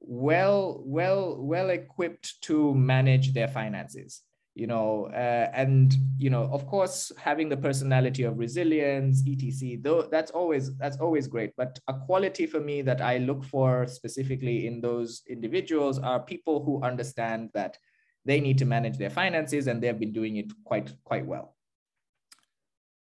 well 0.00 0.82
well 0.84 1.36
well 1.40 1.70
equipped 1.70 2.40
to 2.42 2.74
manage 2.74 3.32
their 3.32 3.48
finances 3.48 4.22
you 4.56 4.66
know 4.66 5.06
uh, 5.12 5.50
and 5.52 5.96
you 6.16 6.30
know 6.30 6.44
of 6.50 6.66
course 6.66 7.12
having 7.18 7.48
the 7.50 7.56
personality 7.56 8.22
of 8.22 8.38
resilience 8.38 9.22
etc 9.28 9.76
though 9.82 10.02
that's 10.10 10.30
always 10.30 10.74
that's 10.78 10.96
always 10.96 11.28
great. 11.28 11.52
But 11.56 11.78
a 11.88 11.94
quality 11.94 12.46
for 12.46 12.60
me 12.60 12.80
that 12.82 13.02
i 13.02 13.18
look 13.18 13.44
for 13.44 13.86
specifically 13.86 14.66
in 14.66 14.80
those 14.80 15.22
individuals 15.28 15.98
are 15.98 16.20
people 16.20 16.64
who 16.64 16.82
understand 16.82 17.50
that 17.52 17.76
they 18.24 18.40
need 18.40 18.56
to 18.58 18.64
manage 18.64 18.96
their 18.96 19.10
finances 19.10 19.66
and 19.66 19.80
they've 19.80 20.00
been 20.00 20.14
doing 20.14 20.38
it 20.38 20.50
quite 20.64 20.90
quite 21.04 21.26
well. 21.26 21.54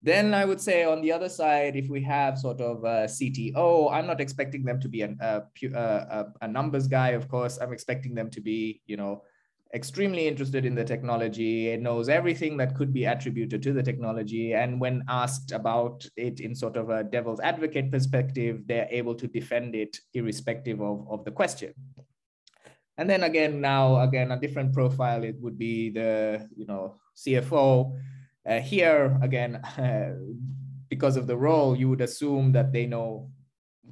Then 0.01 0.33
i 0.33 0.43
would 0.43 0.59
say 0.59 0.83
on 0.83 1.01
the 1.01 1.13
other 1.13 1.29
side 1.29 1.77
if 1.77 1.87
we 1.87 2.03
have 2.03 2.37
sort 2.37 2.59
of 2.59 2.83
a 2.83 3.07
cto 3.15 3.91
i'm 3.93 4.07
not 4.07 4.19
expecting 4.19 4.63
them 4.65 4.79
to 4.81 4.89
be 4.89 5.01
an, 5.03 5.17
a, 5.21 5.43
a, 5.73 6.25
a 6.41 6.47
numbers 6.47 6.87
guy 6.87 7.11
of 7.19 7.29
course. 7.29 7.57
I'm 7.61 7.71
expecting 7.71 8.13
them 8.13 8.29
to 8.31 8.41
be 8.41 8.81
you 8.87 8.97
know 8.97 9.23
extremely 9.75 10.25
interested 10.25 10.65
in 10.65 10.73
the 10.73 10.85
technology. 10.85 11.67
It 11.67 11.81
knows 11.81 12.07
everything 12.07 12.55
that 12.57 12.75
could 12.75 12.93
be 12.93 13.03
attributed 13.03 13.61
to 13.61 13.73
the 13.73 13.83
technology. 13.83 14.53
And 14.53 14.79
when 14.79 15.03
asked 15.09 15.51
about 15.51 16.05
it 16.15 16.39
in 16.39 16.55
sort 16.55 16.77
of 16.77 16.89
a 16.89 17.03
devil's 17.03 17.41
advocate 17.41 17.91
perspective, 17.91 18.63
they're 18.65 18.88
able 18.89 19.15
to 19.15 19.27
defend 19.27 19.75
it 19.75 19.97
irrespective 20.13 20.81
of, 20.81 21.05
of 21.09 21.25
the 21.25 21.31
question. 21.31 21.73
And 22.97 23.09
then 23.09 23.23
again, 23.23 23.59
now 23.59 23.99
again, 23.99 24.31
a 24.31 24.39
different 24.39 24.73
profile, 24.73 25.23
it 25.23 25.35
would 25.41 25.59
be 25.59 25.89
the, 25.89 26.47
you 26.55 26.65
know, 26.65 26.95
CFO. 27.17 27.99
Uh, 28.47 28.59
here, 28.59 29.19
again, 29.21 29.57
uh, 29.57 30.13
because 30.89 31.17
of 31.17 31.27
the 31.27 31.35
role, 31.35 31.75
you 31.75 31.89
would 31.89 31.99
assume 31.99 32.53
that 32.53 32.71
they 32.71 32.85
know 32.85 33.29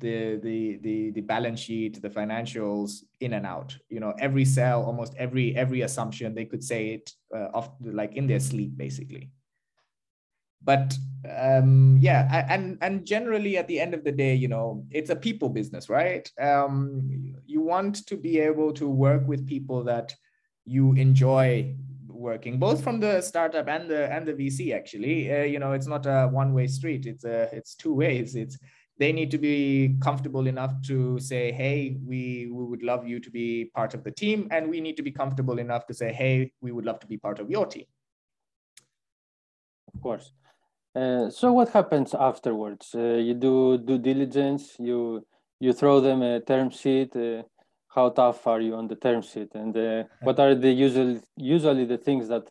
the 0.04 0.36
the 0.44 0.78
the 0.84 1.12
the 1.12 1.22
balance 1.22 1.62
sheet 1.62 2.02
the 2.02 2.10
financials 2.10 3.04
in 3.22 3.34
and 3.34 3.46
out. 3.46 3.76
You 3.90 4.02
know 4.02 4.14
every 4.20 4.46
cell 4.46 4.84
almost 4.84 5.16
every 5.18 5.56
every 5.56 5.82
assumption 5.82 6.36
they 6.36 6.46
could 6.46 6.64
say 6.64 6.90
it 6.96 7.12
uh, 7.36 7.48
off 7.58 7.70
like 7.82 8.14
in 8.16 8.28
their 8.28 8.42
sleep 8.42 8.78
basically. 8.78 9.32
But 10.62 10.94
um 11.48 11.98
yeah 12.02 12.46
and 12.50 12.78
and 12.82 13.06
generally 13.06 13.58
at 13.58 13.68
the 13.70 13.80
end 13.80 13.94
of 13.94 14.04
the 14.04 14.12
day 14.12 14.36
you 14.36 14.50
know 14.50 14.86
it's 14.92 15.10
a 15.10 15.16
people 15.16 15.50
business 15.50 15.90
right? 15.90 16.30
Um 16.40 17.36
you 17.46 17.62
want 17.62 18.06
to 18.08 18.18
be 18.18 18.40
able 18.40 18.74
to 18.74 18.88
work 18.90 19.26
with 19.26 19.48
people 19.48 19.86
that 19.86 20.14
you 20.66 20.94
enjoy 20.94 21.76
working 22.08 22.58
both 22.58 22.84
from 22.84 23.00
the 23.00 23.22
startup 23.22 23.68
and 23.68 23.90
the 23.90 24.12
and 24.14 24.26
the 24.26 24.34
vc 24.34 24.76
actually. 24.76 25.34
Uh, 25.34 25.44
you 25.44 25.60
know 25.60 25.72
it's 25.72 25.88
not 25.88 26.06
a 26.06 26.28
one 26.28 26.54
way 26.54 26.68
street. 26.68 27.06
It's 27.06 27.24
a 27.24 27.50
it's 27.56 27.76
two 27.76 27.94
ways. 27.94 28.36
It's 28.36 28.58
they 28.98 29.12
need 29.12 29.32
to 29.32 29.38
be 29.38 29.96
comfortable 30.02 30.48
enough 30.48 30.74
to 30.84 31.20
say, 31.20 31.52
hey, 31.52 31.98
we, 32.06 32.50
we 32.52 32.64
would 32.66 32.84
love 32.84 33.08
you 33.08 33.20
to 33.20 33.32
be 33.32 33.72
part 33.74 33.94
of 33.94 34.04
the 34.04 34.12
team. 34.12 34.48
And 34.52 34.70
we 34.70 34.82
need 34.82 34.98
to 34.98 35.04
be 35.04 35.12
comfortable 35.12 35.58
enough 35.58 35.88
to 35.88 35.94
say, 35.94 36.14
hey, 36.14 36.52
we 36.62 36.72
would 36.72 36.86
love 36.86 37.00
to 37.00 37.08
be 37.08 37.18
part 37.18 37.40
of 37.40 37.50
your 37.50 37.66
team. 37.66 37.86
Of 39.94 40.02
course. 40.02 40.32
Uh, 40.96 41.30
so 41.30 41.52
what 41.54 41.70
happens 41.70 42.14
afterwards? 42.14 42.94
Uh, 42.96 43.16
you 43.16 43.34
do 43.34 43.80
due 43.80 43.98
diligence, 43.98 44.76
you 44.78 45.26
you 45.60 45.74
throw 45.74 46.00
them 46.00 46.22
a 46.22 46.40
term 46.40 46.70
sheet. 46.70 47.16
Uh, 47.16 47.42
how 47.88 48.10
tough 48.10 48.46
are 48.48 48.62
you 48.62 48.76
on 48.76 48.88
the 48.88 48.96
term 48.96 49.22
sheet? 49.22 49.50
And 49.56 49.76
uh, 49.76 50.04
what 50.22 50.40
are 50.40 50.54
the 50.54 50.72
usual 50.72 51.20
usually 51.36 51.86
the 51.86 51.98
things 51.98 52.28
that 52.28 52.44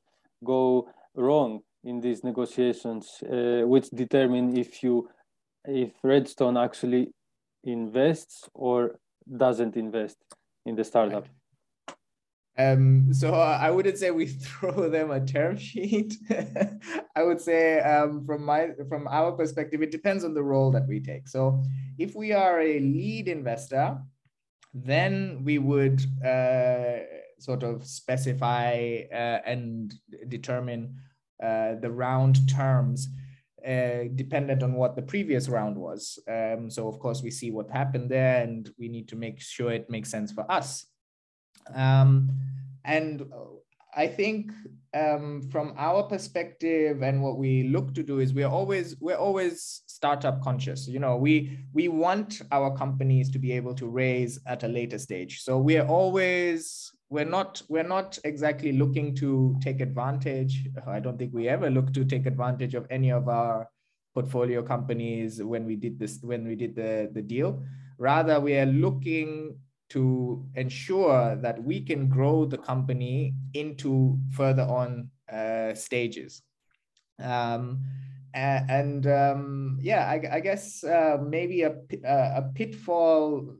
go 0.42 0.88
wrong 1.14 1.60
in 1.84 2.00
these 2.00 2.24
negotiations, 2.24 3.22
uh, 3.22 3.62
which 3.64 3.90
determine 3.90 4.56
if 4.56 4.82
you 4.82 5.08
if 5.64 5.92
Redstone 6.02 6.56
actually 6.56 7.12
invests 7.64 8.48
or 8.54 8.98
doesn't 9.36 9.76
invest 9.76 10.16
in 10.66 10.76
the 10.76 10.84
startup? 10.84 11.26
Um, 12.58 13.14
so 13.14 13.32
I 13.32 13.70
wouldn't 13.70 13.96
say 13.96 14.10
we 14.10 14.26
throw 14.46 14.90
them 14.90 15.10
a 15.10 15.24
term 15.24 15.56
sheet. 15.56 16.14
I 17.16 17.22
would 17.22 17.40
say 17.40 17.80
um, 17.80 18.26
from 18.26 18.44
my 18.44 18.70
from 18.88 19.08
our 19.08 19.32
perspective, 19.32 19.82
it 19.82 19.90
depends 19.90 20.24
on 20.24 20.34
the 20.34 20.42
role 20.42 20.70
that 20.72 20.86
we 20.86 21.00
take. 21.00 21.28
So 21.28 21.62
if 21.98 22.14
we 22.14 22.32
are 22.32 22.60
a 22.60 22.80
lead 22.80 23.28
investor, 23.28 23.98
then 24.74 25.42
we 25.44 25.58
would 25.58 26.02
uh, 26.24 27.04
sort 27.38 27.62
of 27.62 27.86
specify 27.86 29.02
uh, 29.10 29.40
and 29.46 29.94
determine 30.28 30.96
uh, 31.42 31.74
the 31.80 31.90
round 31.90 32.48
terms 32.48 33.08
uh, 33.66 34.04
dependent 34.14 34.62
on 34.62 34.74
what 34.74 34.96
the 34.96 35.02
previous 35.02 35.48
round 35.48 35.76
was. 35.76 36.18
Um, 36.28 36.70
so 36.70 36.88
of 36.88 36.98
course 36.98 37.22
we 37.22 37.30
see 37.30 37.50
what 37.50 37.70
happened 37.70 38.10
there, 38.10 38.42
and 38.42 38.70
we 38.78 38.88
need 38.88 39.08
to 39.08 39.16
make 39.16 39.40
sure 39.40 39.72
it 39.72 39.90
makes 39.90 40.10
sense 40.10 40.32
for 40.32 40.50
us. 40.50 40.86
Um, 41.74 42.30
and 42.84 43.22
I 43.94 44.06
think 44.06 44.52
um, 44.94 45.42
from 45.50 45.74
our 45.76 46.02
perspective 46.04 47.02
and 47.02 47.22
what 47.22 47.38
we 47.38 47.64
look 47.64 47.94
to 47.94 48.02
do 48.02 48.20
is 48.20 48.32
we're 48.32 48.48
always 48.48 48.96
we're 49.00 49.16
always 49.16 49.82
startup 49.86 50.42
conscious. 50.42 50.88
You 50.88 50.98
know, 50.98 51.16
we 51.16 51.58
we 51.72 51.88
want 51.88 52.42
our 52.50 52.76
companies 52.76 53.30
to 53.30 53.38
be 53.38 53.52
able 53.52 53.74
to 53.74 53.86
raise 53.86 54.38
at 54.46 54.64
a 54.64 54.68
later 54.68 54.98
stage. 54.98 55.42
So 55.42 55.58
we're 55.58 55.86
always 55.86 56.90
we're 57.12 57.26
not 57.26 57.60
we're 57.68 57.92
not 57.96 58.18
exactly 58.24 58.72
looking 58.72 59.14
to 59.16 59.54
take 59.60 59.80
advantage. 59.80 60.66
I 60.86 60.98
don't 60.98 61.18
think 61.18 61.34
we 61.34 61.46
ever 61.46 61.68
look 61.68 61.92
to 61.92 62.04
take 62.06 62.24
advantage 62.24 62.74
of 62.74 62.86
any 62.88 63.10
of 63.12 63.28
our 63.28 63.68
portfolio 64.14 64.62
companies 64.62 65.42
when 65.42 65.66
we 65.66 65.76
did 65.76 65.98
this 65.98 66.20
when 66.22 66.46
we 66.48 66.54
did 66.54 66.74
the 66.74 67.10
the 67.12 67.20
deal. 67.20 67.62
Rather, 67.98 68.40
we 68.40 68.56
are 68.56 68.66
looking 68.66 69.58
to 69.90 70.42
ensure 70.54 71.36
that 71.36 71.62
we 71.62 71.82
can 71.82 72.08
grow 72.08 72.46
the 72.46 72.56
company 72.56 73.34
into 73.52 74.18
further 74.30 74.62
on 74.62 75.10
uh, 75.30 75.74
stages. 75.74 76.42
Um, 77.20 77.84
and 78.34 79.06
um, 79.06 79.78
yeah, 79.82 80.08
I, 80.08 80.36
I 80.36 80.40
guess 80.40 80.82
uh, 80.82 81.18
maybe 81.20 81.62
a, 81.62 81.74
a 82.04 82.50
pitfall 82.54 83.58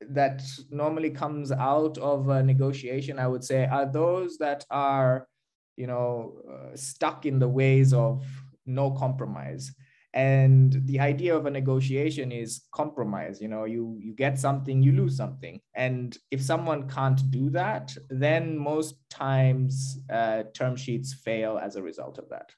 that 0.00 0.42
normally 0.70 1.10
comes 1.10 1.52
out 1.52 1.98
of 1.98 2.28
a 2.28 2.42
negotiation, 2.42 3.18
I 3.18 3.26
would 3.28 3.44
say, 3.44 3.66
are 3.66 3.86
those 3.90 4.38
that 4.38 4.64
are, 4.70 5.28
you 5.76 5.86
know, 5.86 6.40
uh, 6.50 6.76
stuck 6.76 7.26
in 7.26 7.38
the 7.38 7.48
ways 7.48 7.92
of 7.92 8.24
no 8.66 8.90
compromise. 8.92 9.72
And 10.14 10.86
the 10.86 11.00
idea 11.00 11.36
of 11.36 11.46
a 11.46 11.50
negotiation 11.50 12.32
is 12.32 12.62
compromise 12.72 13.42
you 13.42 13.48
know 13.48 13.64
you 13.64 13.98
you 14.00 14.14
get 14.14 14.38
something 14.38 14.82
you 14.82 14.92
lose 14.92 15.16
something. 15.16 15.60
And 15.74 16.16
if 16.30 16.40
someone 16.42 16.88
can't 16.88 17.30
do 17.30 17.50
that 17.50 17.94
then 18.08 18.56
most 18.56 18.96
times 19.10 19.98
uh, 20.10 20.44
term 20.54 20.76
sheets 20.76 21.12
fail 21.12 21.58
as 21.58 21.76
a 21.76 21.82
result 21.82 22.18
of 22.18 22.30
that. 22.30 22.52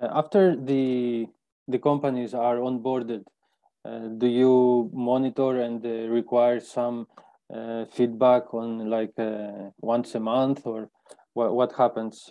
After 0.00 0.56
the 0.56 1.26
the 1.68 1.78
companies 1.78 2.34
are 2.34 2.56
onboarded 2.56 3.24
do 3.84 4.26
you 4.26 4.90
monitor 4.92 5.60
and 5.60 5.84
uh, 5.84 6.08
require 6.08 6.60
some 6.60 7.06
uh, 7.52 7.84
feedback 7.86 8.54
on 8.54 8.88
like 8.88 9.12
uh, 9.18 9.70
once 9.80 10.14
a 10.14 10.20
month 10.20 10.66
or 10.66 10.88
what, 11.34 11.54
what 11.54 11.72
happens 11.72 12.30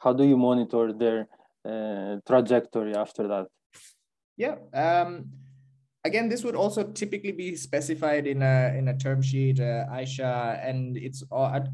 how 0.00 0.12
do 0.12 0.24
you 0.24 0.36
monitor 0.36 0.92
their 0.92 1.28
uh, 1.64 2.16
trajectory 2.26 2.94
after 2.94 3.28
that? 3.28 3.46
Yeah. 4.36 4.56
Um, 4.72 5.30
again, 6.04 6.28
this 6.28 6.42
would 6.42 6.54
also 6.54 6.84
typically 6.84 7.32
be 7.32 7.54
specified 7.54 8.26
in 8.26 8.42
a 8.42 8.74
in 8.76 8.88
a 8.88 8.96
term 8.96 9.20
sheet, 9.20 9.60
uh, 9.60 9.84
Aisha, 9.92 10.58
and 10.66 10.96
it's 10.96 11.22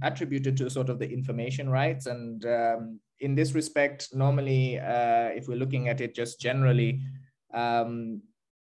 attributed 0.03 0.57
to 0.57 0.69
sort 0.69 0.89
of 0.89 0.99
the 0.99 1.09
information 1.09 1.71
rights. 1.71 2.07
And 2.07 2.45
um, 2.47 3.01
in 3.21 3.35
this 3.37 3.55
respect, 3.55 4.09
normally, 4.13 4.81
uh, 4.81 5.31
if 5.39 5.47
we're 5.47 5.59
looking 5.59 5.89
at 5.89 6.01
it 6.01 6.15
just 6.15 6.41
generally, 6.41 7.01
um, 7.55 8.23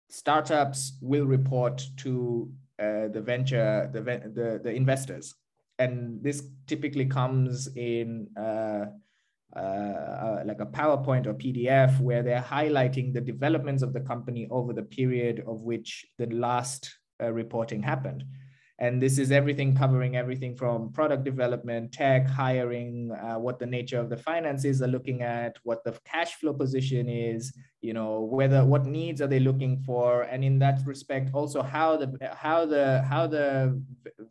startups 0.10 0.98
will 1.02 1.26
report 1.26 1.86
to 1.98 2.52
uh, 2.80 3.08
the 3.10 3.22
venture, 3.22 3.89
the, 3.93 4.02
the 4.02 4.60
the 4.63 4.72
investors, 4.72 5.36
and 5.78 6.22
this 6.24 6.43
typically 6.67 7.06
comes 7.06 7.67
in 7.76 8.28
uh, 8.38 8.86
uh, 9.56 9.60
uh, 9.60 10.43
like 10.45 10.62
a 10.62 10.65
PowerPoint 10.65 11.26
or 11.26 11.34
PDF 11.34 12.00
where 12.00 12.22
they're 12.22 12.41
highlighting 12.41 13.12
the 13.12 13.22
developments 13.22 13.82
of 13.82 13.93
the 13.93 14.00
company 14.00 14.48
over 14.52 14.74
the 14.74 14.84
period 14.84 15.43
of 15.48 15.63
which 15.63 16.06
the 16.19 16.28
last 16.28 16.95
uh, 17.19 17.32
reporting 17.32 17.82
happened. 17.82 18.24
And 18.82 19.02
this 19.02 19.18
is 19.18 19.30
everything 19.32 19.76
covering 19.76 20.15
everything 20.15 20.56
from 20.56 20.94
product 20.94 21.26
development, 21.26 21.92
tech, 21.92 22.26
hiring, 22.28 23.12
uh, 23.12 23.36
what 23.36 23.60
the 23.60 23.65
nature 23.65 24.00
of 24.00 24.10
the 24.10 24.15
finances 24.15 24.82
are 24.82 24.88
looking 24.88 25.22
at, 25.22 25.58
what 25.63 25.84
the 25.84 26.00
cash 26.06 26.36
flow 26.36 26.54
position 26.54 27.10
is, 27.10 27.54
you 27.82 27.94
know, 27.94 28.22
whether 28.22 28.63
what 28.63 28.86
needs 28.86 29.22
are 29.22 29.28
they 29.28 29.39
looking 29.39 29.78
for, 29.80 30.22
and 30.24 30.46
in 30.46 30.60
that 30.60 30.80
respect, 30.86 31.32
also 31.34 31.62
how 31.62 31.98
the 31.98 32.10
how 32.34 32.65
the 32.65 33.02
how 33.02 33.28
the 33.28 33.82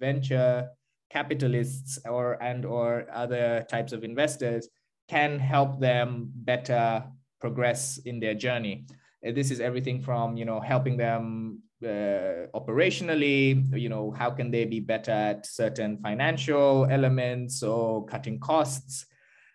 venture 0.01 0.69
capitalists 1.11 1.99
or 2.07 2.43
and 2.43 2.65
or 2.65 3.07
other 3.13 3.67
types 3.69 3.93
of 3.93 4.03
investors 4.03 4.69
can 5.09 5.39
help 5.39 5.79
them 5.79 6.31
better 6.35 7.05
progress 7.41 7.99
in 8.05 8.19
their 8.19 8.35
journey. 8.35 8.87
Uh, 9.27 9.33
this 9.33 9.51
is 9.51 9.61
everything 9.61 10.01
from 10.01 10.37
you 10.37 10.45
know 10.45 10.61
helping 10.61 10.97
them 10.97 11.61
uh, 11.85 12.47
operationally 12.55 13.65
you 13.79 13.89
know 13.89 14.11
how 14.11 14.31
can 14.31 14.51
they 14.51 14.65
be 14.65 14.81
better 14.81 15.13
at 15.13 15.47
certain 15.47 15.99
financial 15.99 16.87
elements 16.91 17.63
or 17.63 18.05
cutting 18.07 18.39
costs 18.41 19.07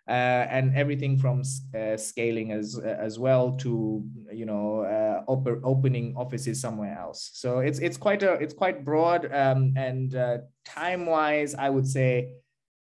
uh, 0.08 0.46
and 0.50 0.74
everything 0.76 1.18
from 1.18 1.42
uh, 1.74 1.96
scaling 1.96 2.52
as 2.52 2.78
as 2.78 3.18
well 3.18 3.52
to 3.52 4.04
you 4.32 4.46
know 4.46 4.80
uh, 4.80 5.22
op- 5.30 5.64
opening 5.64 6.14
offices 6.16 6.60
somewhere 6.60 6.96
else 6.98 7.30
so 7.34 7.58
it's 7.58 7.78
it's 7.78 7.96
quite 7.96 8.22
a 8.22 8.32
it's 8.34 8.54
quite 8.54 8.84
broad 8.84 9.32
um, 9.32 9.72
and 9.76 10.14
uh, 10.14 10.38
time 10.64 11.06
wise 11.06 11.54
i 11.54 11.68
would 11.68 11.86
say 11.86 12.34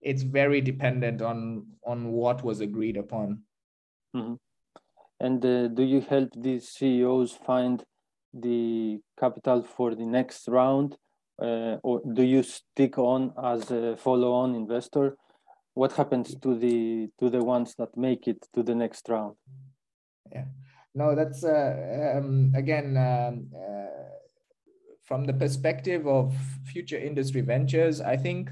it's 0.02 0.22
very 0.22 0.60
dependent 0.60 1.22
on 1.22 1.66
on 1.84 2.12
what 2.12 2.42
was 2.42 2.60
agreed 2.60 2.96
upon. 2.96 3.42
Mm-hmm. 4.16 4.34
And 5.20 5.44
uh, 5.44 5.68
do 5.68 5.82
you 5.82 6.00
help 6.00 6.30
these 6.34 6.70
CEOs 6.70 7.32
find 7.32 7.84
the 8.32 9.00
capital 9.18 9.62
for 9.62 9.94
the 9.94 10.06
next 10.06 10.48
round, 10.48 10.96
uh, 11.40 11.76
or 11.82 12.00
do 12.14 12.22
you 12.22 12.42
stick 12.42 12.98
on 12.98 13.32
as 13.42 13.70
a 13.70 13.96
follow-on 13.96 14.54
investor? 14.54 15.16
What 15.74 15.92
happens 15.92 16.34
to 16.36 16.58
the 16.58 17.08
to 17.18 17.30
the 17.30 17.44
ones 17.44 17.74
that 17.78 17.96
make 17.96 18.28
it 18.28 18.46
to 18.54 18.62
the 18.62 18.74
next 18.74 19.08
round? 19.08 19.36
Yeah, 20.32 20.44
no, 20.94 21.14
that's 21.14 21.44
uh, 21.44 22.14
um, 22.16 22.52
again. 22.56 22.96
Um, 22.96 23.50
uh, 23.54 23.86
from 25.02 25.24
the 25.24 25.32
perspective 25.32 26.06
of 26.06 26.32
future 26.64 26.98
industry 26.98 27.40
ventures, 27.40 28.00
I 28.00 28.16
think 28.16 28.50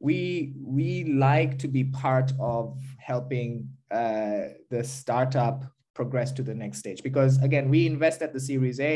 we 0.00 0.54
we 0.56 1.04
like 1.04 1.58
to 1.58 1.68
be 1.68 1.84
part 1.84 2.32
of 2.40 2.78
helping 2.98 3.68
uh, 3.90 4.54
the 4.70 4.82
startup 4.82 5.64
progress 5.98 6.30
to 6.38 6.42
the 6.44 6.54
next 6.62 6.78
stage. 6.78 7.00
Because 7.02 7.32
again 7.48 7.66
we 7.74 7.80
invest 7.94 8.18
at 8.22 8.32
the 8.32 8.42
series 8.50 8.78
a 8.92 8.94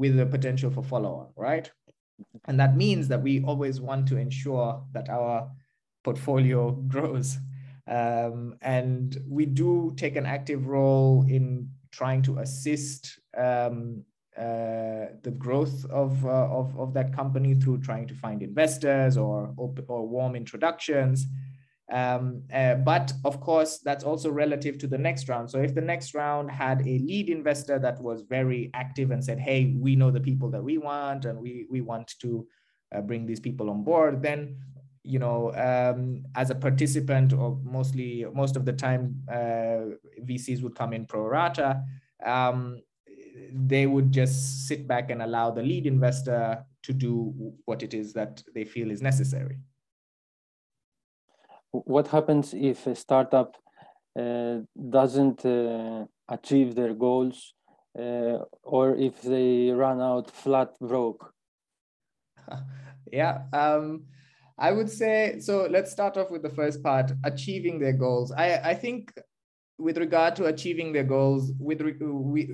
with 0.00 0.16
the 0.16 0.26
potential 0.36 0.70
for 0.76 0.82
follow-on 0.92 1.28
right? 1.36 1.66
And 2.48 2.58
that 2.62 2.72
means 2.84 3.04
that 3.08 3.22
we 3.28 3.34
always 3.50 3.76
want 3.88 4.02
to 4.08 4.16
ensure 4.16 4.68
that 4.94 5.06
our 5.18 5.34
portfolio 6.06 6.60
grows. 6.94 7.28
Um, 7.98 8.56
and 8.78 9.16
we 9.38 9.44
do 9.62 9.70
take 10.02 10.16
an 10.16 10.26
active 10.36 10.62
role 10.66 11.24
in 11.36 11.68
trying 11.90 12.22
to 12.28 12.32
assist 12.44 13.18
um, 13.36 14.04
uh, 14.36 15.04
the 15.26 15.34
growth 15.44 15.78
of, 16.02 16.10
uh, 16.24 16.60
of, 16.60 16.66
of 16.78 16.88
that 16.94 17.08
company 17.20 17.52
through 17.54 17.78
trying 17.88 18.06
to 18.12 18.14
find 18.14 18.42
investors 18.42 19.16
or, 19.24 19.52
or 19.56 20.02
warm 20.16 20.34
introductions. 20.42 21.26
Um, 21.90 22.42
uh, 22.52 22.74
but 22.74 23.12
of 23.24 23.40
course, 23.40 23.78
that's 23.78 24.04
also 24.04 24.30
relative 24.30 24.78
to 24.78 24.86
the 24.86 24.98
next 24.98 25.28
round. 25.28 25.50
So 25.50 25.58
if 25.58 25.74
the 25.74 25.80
next 25.80 26.14
round 26.14 26.50
had 26.50 26.80
a 26.82 26.98
lead 26.98 27.30
investor 27.30 27.78
that 27.78 28.00
was 28.00 28.22
very 28.22 28.70
active 28.74 29.10
and 29.10 29.24
said, 29.24 29.38
hey, 29.38 29.74
we 29.76 29.96
know 29.96 30.10
the 30.10 30.20
people 30.20 30.50
that 30.50 30.62
we 30.62 30.76
want 30.76 31.24
and 31.24 31.38
we, 31.40 31.66
we 31.70 31.80
want 31.80 32.12
to 32.20 32.46
uh, 32.94 33.00
bring 33.00 33.26
these 33.26 33.40
people 33.40 33.70
on 33.70 33.84
board, 33.84 34.22
then 34.22 34.56
you 35.08 35.18
know, 35.18 35.54
um, 35.54 36.22
as 36.34 36.50
a 36.50 36.54
participant, 36.54 37.32
or 37.32 37.58
mostly 37.64 38.26
most 38.34 38.56
of 38.56 38.66
the 38.66 38.72
time, 38.74 39.22
uh, 39.30 39.96
VCs 40.22 40.62
would 40.62 40.74
come 40.74 40.92
in 40.92 41.06
pro 41.06 41.22
rata. 41.22 41.82
Um, 42.24 42.82
they 43.54 43.86
would 43.86 44.12
just 44.12 44.66
sit 44.66 44.86
back 44.86 45.10
and 45.10 45.22
allow 45.22 45.50
the 45.50 45.62
lead 45.62 45.86
investor 45.86 46.62
to 46.82 46.92
do 46.92 47.32
what 47.64 47.82
it 47.82 47.94
is 47.94 48.12
that 48.12 48.42
they 48.54 48.64
feel 48.64 48.90
is 48.90 49.00
necessary. 49.00 49.58
What 51.70 52.08
happens 52.08 52.54
if 52.54 52.86
a 52.86 52.94
startup 52.94 53.56
uh, 54.18 54.58
doesn't 54.90 55.44
uh, 55.44 56.06
achieve 56.28 56.74
their 56.74 56.94
goals 56.94 57.54
uh, 57.98 58.38
or 58.62 58.96
if 58.96 59.22
they 59.22 59.70
run 59.70 60.00
out 60.00 60.30
flat 60.30 60.78
broke? 60.80 61.32
yeah. 63.12 63.42
Um, 63.52 64.04
I 64.58 64.72
would 64.72 64.90
say 64.90 65.38
so. 65.38 65.68
Let's 65.70 65.92
start 65.92 66.16
off 66.16 66.30
with 66.30 66.42
the 66.42 66.50
first 66.50 66.82
part 66.82 67.12
achieving 67.24 67.78
their 67.78 67.92
goals. 67.92 68.32
I, 68.32 68.56
I 68.56 68.74
think 68.74 69.12
with 69.78 69.98
regard 69.98 70.34
to 70.36 70.46
achieving 70.46 70.92
their 70.92 71.04
goals, 71.04 71.52
with 71.58 71.80
we, 71.80 72.50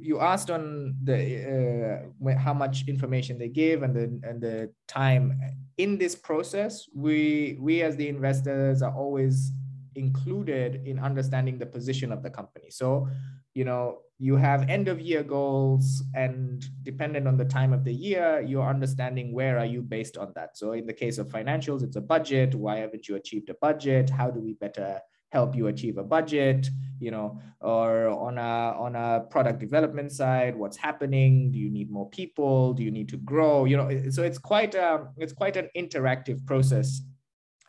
you 0.00 0.20
asked 0.20 0.50
on 0.50 0.94
the 1.02 2.02
uh, 2.22 2.38
how 2.38 2.52
much 2.52 2.84
information 2.86 3.38
they 3.38 3.48
give 3.48 3.82
and 3.82 3.94
the 3.94 4.28
and 4.28 4.40
the 4.40 4.70
time 4.86 5.40
in 5.78 5.96
this 5.96 6.14
process. 6.14 6.86
We 6.94 7.56
we 7.60 7.82
as 7.82 7.96
the 7.96 8.08
investors 8.08 8.82
are 8.82 8.94
always 8.94 9.52
included 9.94 10.86
in 10.86 10.98
understanding 10.98 11.58
the 11.58 11.66
position 11.66 12.12
of 12.12 12.22
the 12.22 12.30
company. 12.30 12.70
So, 12.70 13.08
you 13.54 13.64
know, 13.64 14.00
you 14.18 14.36
have 14.36 14.68
end 14.68 14.88
of 14.88 15.00
year 15.00 15.22
goals 15.22 16.02
and 16.14 16.64
dependent 16.82 17.26
on 17.26 17.36
the 17.36 17.44
time 17.44 17.72
of 17.72 17.84
the 17.84 17.92
year 17.92 18.40
you're 18.40 18.68
understanding 18.68 19.32
where 19.32 19.58
are 19.58 19.66
you 19.66 19.82
based 19.82 20.16
on 20.16 20.32
that 20.36 20.56
so 20.56 20.72
in 20.72 20.86
the 20.86 20.92
case 20.92 21.18
of 21.18 21.28
financials 21.28 21.82
it's 21.82 21.96
a 21.96 22.00
budget 22.00 22.54
why 22.54 22.76
haven't 22.76 23.08
you 23.08 23.16
achieved 23.16 23.50
a 23.50 23.54
budget 23.54 24.08
how 24.08 24.30
do 24.30 24.38
we 24.38 24.52
better 24.54 25.00
help 25.36 25.54
you 25.58 25.66
achieve 25.66 25.96
a 25.98 26.06
budget 26.16 26.68
you 27.00 27.10
know 27.10 27.38
or 27.60 28.08
on 28.08 28.38
a 28.38 28.54
on 28.86 28.94
a 28.96 29.20
product 29.34 29.58
development 29.58 30.10
side 30.12 30.54
what's 30.56 30.76
happening? 30.76 31.50
Do 31.50 31.58
you 31.58 31.70
need 31.70 31.90
more 31.90 32.08
people? 32.10 32.72
Do 32.72 32.82
you 32.82 32.90
need 32.90 33.08
to 33.14 33.16
grow? 33.16 33.64
You 33.64 33.76
know 33.78 33.88
so 34.10 34.22
it's 34.22 34.38
quite 34.38 34.74
a 34.74 34.94
um, 34.94 35.08
it's 35.16 35.32
quite 35.32 35.56
an 35.56 35.68
interactive 35.76 36.44
process. 36.46 37.00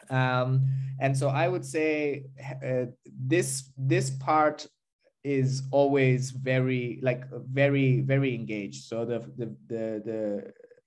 Um, 0.10 0.50
and 1.00 1.18
so 1.18 1.30
i 1.44 1.48
would 1.48 1.66
say 1.66 2.26
uh, 2.64 2.86
this 3.34 3.50
this 3.76 4.12
part 4.12 4.68
is 5.24 5.64
always 5.72 6.30
very 6.30 7.00
like 7.02 7.24
very 7.62 8.02
very 8.02 8.36
engaged. 8.36 8.82
So 8.86 9.06
the 9.06 9.20
the 9.40 9.48
the, 9.72 9.86
the 10.10 10.22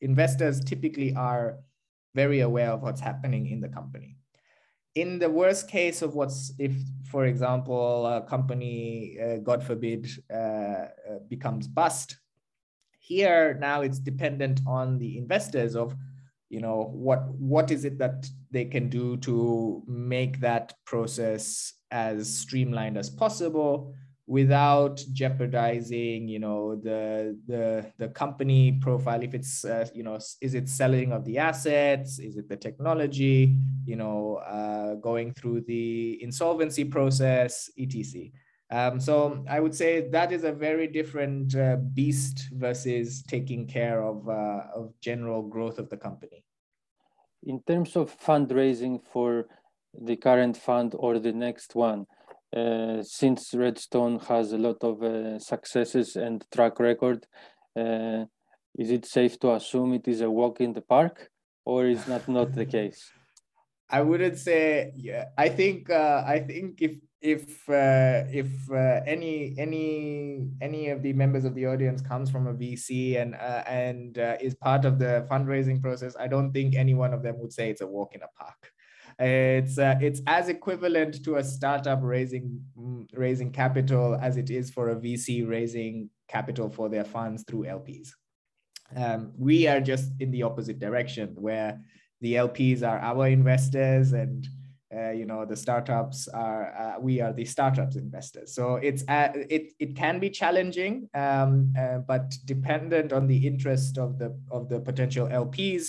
investors 0.00 0.60
typically 0.72 1.10
are 1.14 1.58
very 2.14 2.40
aware 2.40 2.70
of 2.70 2.82
what's 2.82 3.00
happening 3.00 3.48
in 3.48 3.60
the 3.60 3.68
company 3.68 4.17
in 4.94 5.18
the 5.18 5.30
worst 5.30 5.68
case 5.68 6.02
of 6.02 6.14
what's 6.14 6.52
if 6.58 6.72
for 7.10 7.26
example 7.26 8.06
a 8.06 8.22
company 8.22 9.18
uh, 9.22 9.36
god 9.38 9.62
forbid 9.62 10.08
uh, 10.32 10.36
uh, 10.36 10.88
becomes 11.28 11.66
bust 11.66 12.18
here 12.98 13.56
now 13.60 13.82
it's 13.82 13.98
dependent 13.98 14.60
on 14.66 14.98
the 14.98 15.18
investors 15.18 15.76
of 15.76 15.94
you 16.50 16.60
know 16.60 16.90
what 16.92 17.28
what 17.34 17.70
is 17.70 17.84
it 17.84 17.98
that 17.98 18.26
they 18.50 18.64
can 18.64 18.88
do 18.88 19.16
to 19.18 19.82
make 19.86 20.40
that 20.40 20.74
process 20.84 21.74
as 21.90 22.38
streamlined 22.38 22.96
as 22.96 23.10
possible 23.10 23.94
without 24.28 25.02
jeopardizing 25.14 26.28
you 26.28 26.38
know 26.38 26.76
the 26.76 27.36
the 27.46 27.90
the 27.96 28.08
company 28.08 28.72
profile. 28.72 29.22
If 29.22 29.34
it's 29.34 29.64
uh, 29.64 29.88
you 29.94 30.02
know 30.02 30.18
is 30.40 30.54
it 30.54 30.68
selling 30.68 31.12
of 31.12 31.24
the 31.24 31.38
assets? 31.38 32.18
Is 32.18 32.36
it 32.36 32.48
the 32.48 32.56
technology 32.56 33.56
you 33.86 33.96
know 33.96 34.36
uh, 34.36 34.94
going 34.96 35.32
through 35.32 35.62
the 35.62 36.22
insolvency 36.22 36.84
process 36.84 37.70
etc. 37.78 38.30
Um, 38.70 39.00
so 39.00 39.42
i 39.48 39.60
would 39.60 39.74
say 39.74 40.10
that 40.10 40.30
is 40.30 40.44
a 40.44 40.52
very 40.52 40.86
different 40.86 41.56
uh, 41.56 41.76
beast 41.94 42.50
versus 42.52 43.22
taking 43.22 43.66
care 43.66 44.02
of 44.02 44.28
uh, 44.28 44.64
of 44.74 44.92
general 45.00 45.42
growth 45.42 45.78
of 45.78 45.88
the 45.88 45.96
company. 45.96 46.44
In 47.44 47.62
terms 47.62 47.96
of 47.96 48.14
fundraising 48.20 49.00
for 49.12 49.48
the 49.98 50.16
current 50.16 50.56
fund 50.56 50.94
or 50.98 51.18
the 51.18 51.32
next 51.32 51.74
one 51.74 52.06
uh, 52.56 53.02
since 53.02 53.52
Redstone 53.54 54.20
has 54.20 54.52
a 54.52 54.58
lot 54.58 54.82
of 54.82 55.02
uh, 55.02 55.38
successes 55.38 56.16
and 56.16 56.44
track 56.52 56.80
record, 56.80 57.26
uh, 57.76 58.24
is 58.78 58.90
it 58.90 59.04
safe 59.04 59.38
to 59.40 59.52
assume 59.52 59.92
it 59.92 60.08
is 60.08 60.20
a 60.22 60.30
walk 60.30 60.60
in 60.60 60.72
the 60.72 60.80
park, 60.80 61.30
or 61.64 61.86
is 61.86 62.04
that 62.06 62.26
not 62.28 62.54
the 62.54 62.64
case? 62.76 63.10
I 63.90 64.02
wouldn't 64.02 64.38
say. 64.38 64.92
Yeah, 64.94 65.26
I 65.36 65.48
think. 65.48 65.90
Uh, 65.90 66.22
I 66.26 66.40
think 66.40 66.80
if 66.80 66.96
if 67.20 67.68
uh, 67.68 68.24
if 68.30 68.70
uh, 68.70 69.00
any 69.06 69.54
any 69.58 70.48
any 70.60 70.88
of 70.90 71.02
the 71.02 71.12
members 71.12 71.44
of 71.44 71.54
the 71.54 71.66
audience 71.66 72.00
comes 72.00 72.30
from 72.30 72.46
a 72.46 72.54
VC 72.54 73.20
and 73.20 73.34
and 73.66 74.18
is 74.40 74.54
part 74.54 74.84
of 74.84 74.98
the 74.98 75.26
fundraising 75.30 75.82
process, 75.82 76.16
I 76.18 76.28
don't 76.28 76.52
think 76.52 76.76
any 76.76 76.94
one 76.94 77.12
of 77.12 77.22
them 77.22 77.38
would 77.40 77.52
say 77.52 77.70
it's 77.70 77.82
a 77.82 77.86
walk 77.86 78.14
in 78.14 78.22
a 78.22 78.28
park. 78.38 78.72
It's 79.18 79.78
uh, 79.78 79.96
it's 80.00 80.20
as 80.26 80.48
equivalent 80.48 81.24
to 81.24 81.36
a 81.36 81.44
startup 81.44 82.00
raising 82.02 82.60
raising 83.12 83.50
capital 83.50 84.16
as 84.20 84.36
it 84.36 84.50
is 84.50 84.70
for 84.70 84.90
a 84.90 84.96
VC 84.96 85.48
raising 85.48 86.10
capital 86.28 86.70
for 86.70 86.88
their 86.88 87.04
funds 87.04 87.44
through 87.48 87.64
LPs. 87.64 88.10
Um, 88.94 89.32
we 89.36 89.66
are 89.66 89.80
just 89.80 90.12
in 90.20 90.30
the 90.30 90.44
opposite 90.44 90.78
direction, 90.78 91.34
where 91.34 91.80
the 92.20 92.34
LPs 92.34 92.82
are 92.82 92.98
our 92.98 93.28
investors 93.28 94.12
and 94.12 94.46
uh, 94.94 95.10
you 95.10 95.26
know 95.26 95.44
the 95.44 95.56
startups 95.56 96.28
are 96.28 96.74
uh, 96.74 97.00
we 97.00 97.20
are 97.20 97.32
the 97.32 97.44
startups 97.44 97.96
investors 97.96 98.54
so 98.54 98.76
it's 98.76 99.04
uh, 99.08 99.28
it 99.34 99.72
it 99.78 99.94
can 99.94 100.18
be 100.18 100.30
challenging 100.30 101.08
um, 101.12 101.72
uh, 101.78 101.98
but 101.98 102.34
dependent 102.46 103.12
on 103.12 103.26
the 103.26 103.46
interest 103.46 103.98
of 103.98 104.18
the 104.18 104.34
of 104.50 104.70
the 104.70 104.80
potential 104.80 105.26
lps 105.28 105.88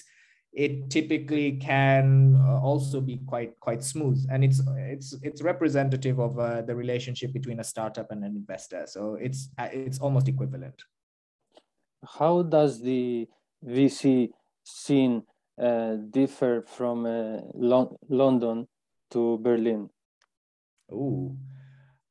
it 0.54 0.90
typically 0.90 1.54
can 1.54 2.36
uh, 2.36 2.60
also 2.60 3.02
be 3.02 3.20
quite 3.28 3.60
quite 3.60 3.84
smooth. 3.84 4.26
And 4.32 4.44
it's 4.44 4.62
it's 4.78 5.14
it's 5.22 5.42
representative 5.42 6.20
of 6.20 6.40
uh, 6.40 6.62
the 6.62 6.76
relationship 6.76 7.34
between 7.34 7.60
a 7.60 7.64
startup 7.64 8.12
and 8.12 8.24
an 8.24 8.36
investor. 8.36 8.86
So 8.88 9.16
it's 9.16 9.50
uh, 9.58 9.70
it's 9.72 10.00
almost 10.00 10.28
equivalent. 10.28 10.84
How 12.06 12.44
does 12.44 12.82
the 12.82 13.28
vc 13.66 14.30
scene 14.64 15.24
uh, 15.62 15.96
differ 16.10 16.64
from 16.66 17.06
uh, 17.06 17.42
Lo 17.54 18.00
london 18.10 18.68
to 19.12 19.38
berlin? 19.40 19.90
Oh 20.92 21.36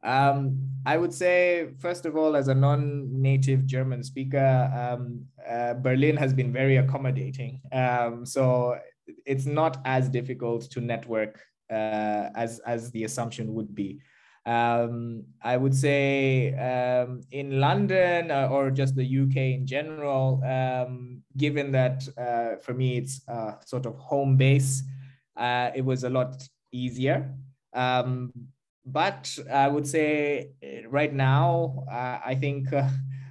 um, 0.02 0.58
I 0.86 0.96
would 0.96 1.12
say, 1.12 1.68
first 1.78 2.06
of 2.06 2.16
all, 2.16 2.36
as 2.36 2.48
a 2.48 2.54
non-native 2.54 3.66
German 3.66 4.02
speaker, 4.02 4.70
um, 4.74 5.24
uh, 5.48 5.74
Berlin 5.74 6.16
has 6.16 6.32
been 6.32 6.52
very 6.52 6.76
accommodating. 6.76 7.60
Um, 7.72 8.24
so 8.24 8.78
it's 9.26 9.46
not 9.46 9.78
as 9.84 10.08
difficult 10.08 10.70
to 10.70 10.80
network 10.80 11.40
uh, 11.70 12.30
as 12.34 12.60
as 12.60 12.90
the 12.92 13.04
assumption 13.04 13.54
would 13.54 13.74
be. 13.74 14.00
Um, 14.46 15.24
I 15.42 15.58
would 15.58 15.74
say 15.74 16.54
um, 16.54 17.20
in 17.32 17.60
London 17.60 18.30
uh, 18.30 18.48
or 18.50 18.70
just 18.70 18.96
the 18.96 19.04
UK 19.04 19.36
in 19.36 19.66
general, 19.66 20.42
um, 20.44 21.22
given 21.36 21.70
that 21.72 22.08
uh, 22.16 22.56
for 22.62 22.72
me 22.72 22.96
it's 22.96 23.20
sort 23.66 23.84
of 23.84 23.96
home 23.96 24.36
base, 24.36 24.82
uh, 25.36 25.70
it 25.74 25.84
was 25.84 26.04
a 26.04 26.08
lot 26.10 26.42
easier. 26.72 27.34
But 28.90 29.38
I 29.52 29.68
would 29.68 29.86
say 29.86 30.52
eh, 30.62 30.82
right 30.88 31.12
now, 31.12 31.84
uh, 31.90 32.18
I 32.24 32.34
think 32.34 32.72
uh, 32.72 32.88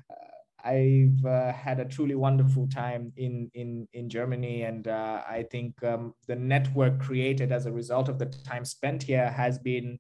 I've 0.64 1.26
uh, 1.26 1.52
had 1.52 1.80
a 1.80 1.86
truly 1.86 2.14
wonderful 2.14 2.68
time 2.68 3.12
in 3.18 3.50
in 3.56 3.88
in 3.94 4.08
Germany, 4.08 4.64
and 4.64 4.88
uh, 4.88 5.24
I 5.28 5.44
think 5.50 5.84
um, 5.84 6.14
the 6.28 6.36
network 6.36 7.00
created 7.00 7.52
as 7.52 7.66
a 7.66 7.72
result 7.72 8.08
of 8.08 8.20
the 8.20 8.26
time 8.26 8.66
spent 8.66 9.02
here 9.02 9.32
has 9.32 9.58
been, 9.58 9.98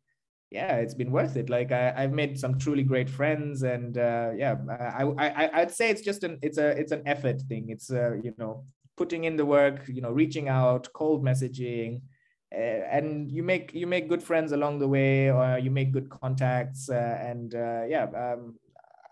yeah, 0.51 0.75
it's 0.75 0.93
been 0.93 1.11
worth 1.11 1.37
it. 1.37 1.49
Like 1.49 1.71
I, 1.71 2.01
have 2.01 2.11
made 2.11 2.39
some 2.39 2.59
truly 2.59 2.83
great 2.83 3.09
friends, 3.09 3.63
and 3.63 3.97
uh, 3.97 4.31
yeah, 4.35 4.57
I, 4.69 5.05
I 5.17 5.61
I'd 5.61 5.71
say 5.71 5.89
it's 5.89 6.01
just 6.01 6.23
an 6.23 6.37
it's 6.43 6.59
a 6.59 6.69
it's 6.77 6.91
an 6.91 7.01
effort 7.07 7.41
thing. 7.49 7.69
It's 7.69 7.89
uh, 7.89 8.13
you 8.21 8.33
know 8.37 8.65
putting 8.95 9.23
in 9.23 9.37
the 9.37 9.45
work, 9.45 9.87
you 9.87 10.01
know, 10.01 10.11
reaching 10.11 10.49
out, 10.49 10.87
cold 10.93 11.23
messaging 11.23 12.01
and 12.51 13.31
you 13.31 13.43
make 13.43 13.73
you 13.73 13.85
make 13.85 14.07
good 14.07 14.23
friends 14.23 14.51
along 14.51 14.79
the 14.79 14.87
way 14.87 15.29
or 15.31 15.57
you 15.59 15.69
make 15.69 15.91
good 15.91 16.09
contacts 16.09 16.89
uh, 16.89 17.17
and 17.21 17.55
uh, 17.55 17.83
yeah 17.87 18.05
um, 18.15 18.55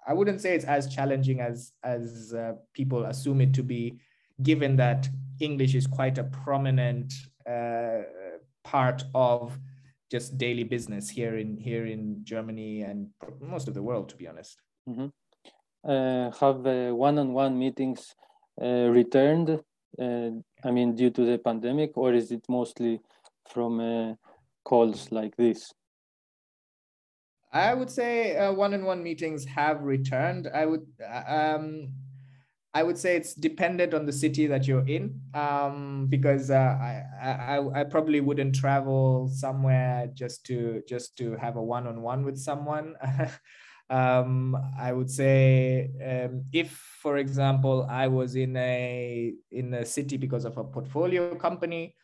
i 0.08 0.14
wouldn't 0.14 0.40
say 0.40 0.56
it's 0.56 0.66
as 0.66 0.94
challenging 0.94 1.42
as 1.42 1.74
as 1.84 2.34
uh, 2.34 2.54
people 2.74 3.06
assume 3.06 3.42
it 3.42 3.54
to 3.54 3.64
be 3.64 4.00
given 4.42 4.76
that 4.76 5.10
english 5.40 5.76
is 5.76 5.86
quite 5.88 6.18
a 6.18 6.24
prominent 6.24 7.14
uh, 7.50 8.02
part 8.64 9.04
of 9.14 9.58
just 10.10 10.38
daily 10.38 10.64
business 10.64 11.10
here 11.10 11.38
in 11.38 11.58
here 11.58 11.86
in 11.86 12.20
germany 12.24 12.82
and 12.82 13.10
most 13.42 13.68
of 13.68 13.74
the 13.74 13.84
world 13.84 14.08
to 14.10 14.16
be 14.16 14.28
honest 14.28 14.62
mm-hmm. 14.90 15.08
Uh, 15.88 16.32
have 16.40 16.62
one-on-one 16.96 17.60
meetings 17.60 18.16
returned 18.60 19.62
i 20.00 20.72
mean 20.72 20.96
due 20.96 21.12
to 21.12 21.24
the 21.24 21.38
pandemic 21.38 21.92
or 21.96 22.12
is 22.12 22.32
it 22.32 22.44
mostly 22.50 23.00
from 23.48 23.80
uh, 23.80 24.14
calls 24.64 25.12
like 25.12 25.36
this? 25.36 25.74
I 27.52 27.74
would 27.74 27.90
say 27.90 28.36
uh, 28.36 28.52
one-on-one 28.52 29.02
meetings 29.02 29.46
have 29.46 29.82
returned. 29.82 30.50
I 30.54 30.66
would 30.66 30.86
um, 31.28 31.94
I 32.74 32.84
would 32.84 32.98
say 32.98 33.16
it's 33.16 33.34
dependent 33.34 33.94
on 33.94 34.06
the 34.06 34.12
city 34.12 34.48
that 34.48 34.68
you're 34.68 34.86
in, 34.86 35.22
um, 35.34 36.08
because 36.10 36.52
uh, 36.52 36.56
I, 36.56 37.06
I 37.24 37.80
I 37.80 37.84
probably 37.86 38.20
wouldn't 38.20 38.56
travel 38.56 39.30
somewhere 39.30 40.10
just 40.14 40.46
to 40.48 40.84
just 40.86 41.18
to 41.20 41.38
have 41.38 41.56
a 41.56 41.64
one-on-one 41.64 42.26
with 42.26 42.38
someone. 42.38 42.96
um, 43.90 44.58
I 44.78 44.92
would 44.92 45.10
say 45.10 45.92
um, 46.04 46.44
if, 46.52 46.72
for 47.02 47.16
example, 47.16 47.88
I 47.90 48.08
was 48.08 48.36
in 48.36 48.58
a 48.58 49.34
in 49.52 49.74
a 49.74 49.86
city 49.86 50.18
because 50.18 50.44
of 50.44 50.58
a 50.58 50.66
portfolio 50.66 51.36
company, 51.36 51.96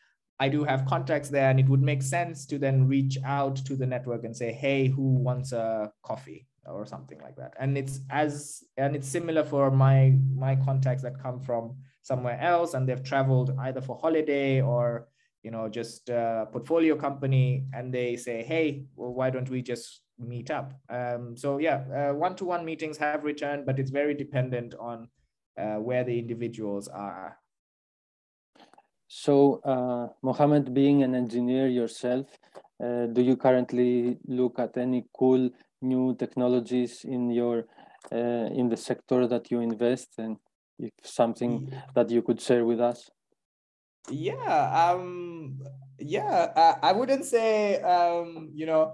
I 0.41 0.49
do 0.49 0.63
have 0.63 0.87
contacts 0.87 1.29
there, 1.29 1.51
and 1.51 1.59
it 1.59 1.69
would 1.69 1.83
make 1.83 2.01
sense 2.01 2.47
to 2.47 2.57
then 2.57 2.87
reach 2.87 3.15
out 3.23 3.55
to 3.67 3.75
the 3.75 3.85
network 3.85 4.23
and 4.23 4.35
say, 4.35 4.51
"Hey, 4.51 4.87
who 4.87 5.07
wants 5.27 5.51
a 5.51 5.93
coffee?" 6.01 6.47
or 6.65 6.85
something 6.85 7.19
like 7.21 7.35
that. 7.35 7.53
And 7.59 7.77
it's 7.77 7.99
as 8.09 8.63
and 8.75 8.95
it's 8.95 9.07
similar 9.07 9.43
for 9.43 9.69
my 9.69 10.17
my 10.45 10.55
contacts 10.55 11.03
that 11.03 11.21
come 11.21 11.39
from 11.39 11.75
somewhere 12.01 12.39
else, 12.41 12.73
and 12.73 12.89
they've 12.89 13.03
traveled 13.03 13.55
either 13.59 13.81
for 13.81 13.95
holiday 13.97 14.61
or 14.61 15.07
you 15.43 15.51
know 15.51 15.69
just 15.69 16.09
a 16.09 16.47
portfolio 16.51 16.95
company, 16.95 17.67
and 17.75 17.93
they 17.93 18.15
say, 18.15 18.41
"Hey, 18.41 18.85
well, 18.95 19.13
why 19.13 19.29
don't 19.29 19.49
we 19.49 19.61
just 19.61 20.01
meet 20.17 20.49
up?" 20.49 20.73
Um, 20.89 21.37
so 21.37 21.59
yeah, 21.59 22.09
one 22.11 22.35
to 22.37 22.45
one 22.45 22.65
meetings 22.65 22.97
have 22.97 23.23
returned, 23.23 23.67
but 23.67 23.77
it's 23.77 23.91
very 23.91 24.15
dependent 24.15 24.73
on 24.79 25.07
uh, 25.55 25.77
where 25.87 26.03
the 26.03 26.17
individuals 26.17 26.87
are 26.87 27.37
so, 29.14 29.59
uh, 29.66 30.07
Mohamed, 30.24 30.74
being 30.74 31.03
an 31.03 31.16
engineer 31.16 31.68
yourself, 31.68 32.28
uh, 32.82 33.07
do 33.07 33.22
you 33.22 33.36
currently 33.36 34.18
look 34.26 34.57
at 34.57 34.78
any 34.78 35.03
cool 35.14 35.49
new 35.82 36.16
technologies 36.16 37.03
in 37.03 37.30
your 37.30 37.66
uh, 38.09 38.47
in 38.59 38.70
the 38.70 38.78
sector 38.78 39.28
that 39.28 39.51
you 39.51 39.59
invest 39.59 40.16
and 40.18 40.38
if 40.80 40.91
something 41.03 41.70
that 41.93 42.09
you 42.09 42.22
could 42.22 42.39
share 42.39 42.64
with 42.64 42.80
us? 42.80 43.09
Yeah, 44.09 44.93
um, 44.93 45.59
yeah, 45.99 46.53
I, 46.55 46.89
I 46.89 46.91
wouldn't 46.93 47.26
say, 47.26 47.82
um, 47.82 48.49
you 48.53 48.66
know, 48.66 48.93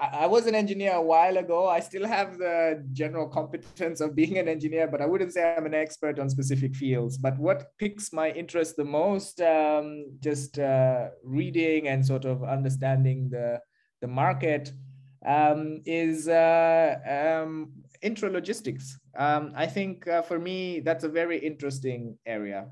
I, 0.00 0.26
was 0.26 0.46
an 0.46 0.54
engineer 0.54 0.94
a 0.94 1.02
while 1.02 1.36
ago. 1.36 1.68
I 1.68 1.80
still 1.80 2.06
have 2.06 2.38
the 2.38 2.82
general 2.92 3.28
competence 3.28 4.00
of 4.00 4.16
being 4.16 4.38
an 4.38 4.48
engineer, 4.48 4.88
but 4.88 5.02
I 5.02 5.06
wouldn't 5.06 5.34
say 5.34 5.54
I'm 5.56 5.66
an 5.66 5.74
expert 5.74 6.18
on 6.18 6.30
specific 6.30 6.74
fields. 6.74 7.18
But 7.18 7.38
what 7.38 7.76
piques 7.78 8.12
my 8.12 8.30
interest 8.30 8.76
the 8.76 8.84
most, 8.84 9.40
um, 9.42 10.06
just 10.20 10.58
uh, 10.58 11.08
reading 11.22 11.88
and 11.88 12.04
sort 12.04 12.24
of 12.24 12.42
understanding 12.42 13.28
the, 13.30 13.60
the 14.00 14.08
market, 14.08 14.72
um, 15.26 15.82
is 15.84 16.28
uh, 16.28 17.42
um, 17.44 17.72
intralogistics. 18.02 18.98
Um, 19.18 19.52
I 19.54 19.66
think 19.66 20.08
uh, 20.08 20.22
for 20.22 20.38
me, 20.38 20.80
that's 20.80 21.04
a 21.04 21.08
very 21.08 21.38
interesting 21.38 22.16
area. 22.24 22.68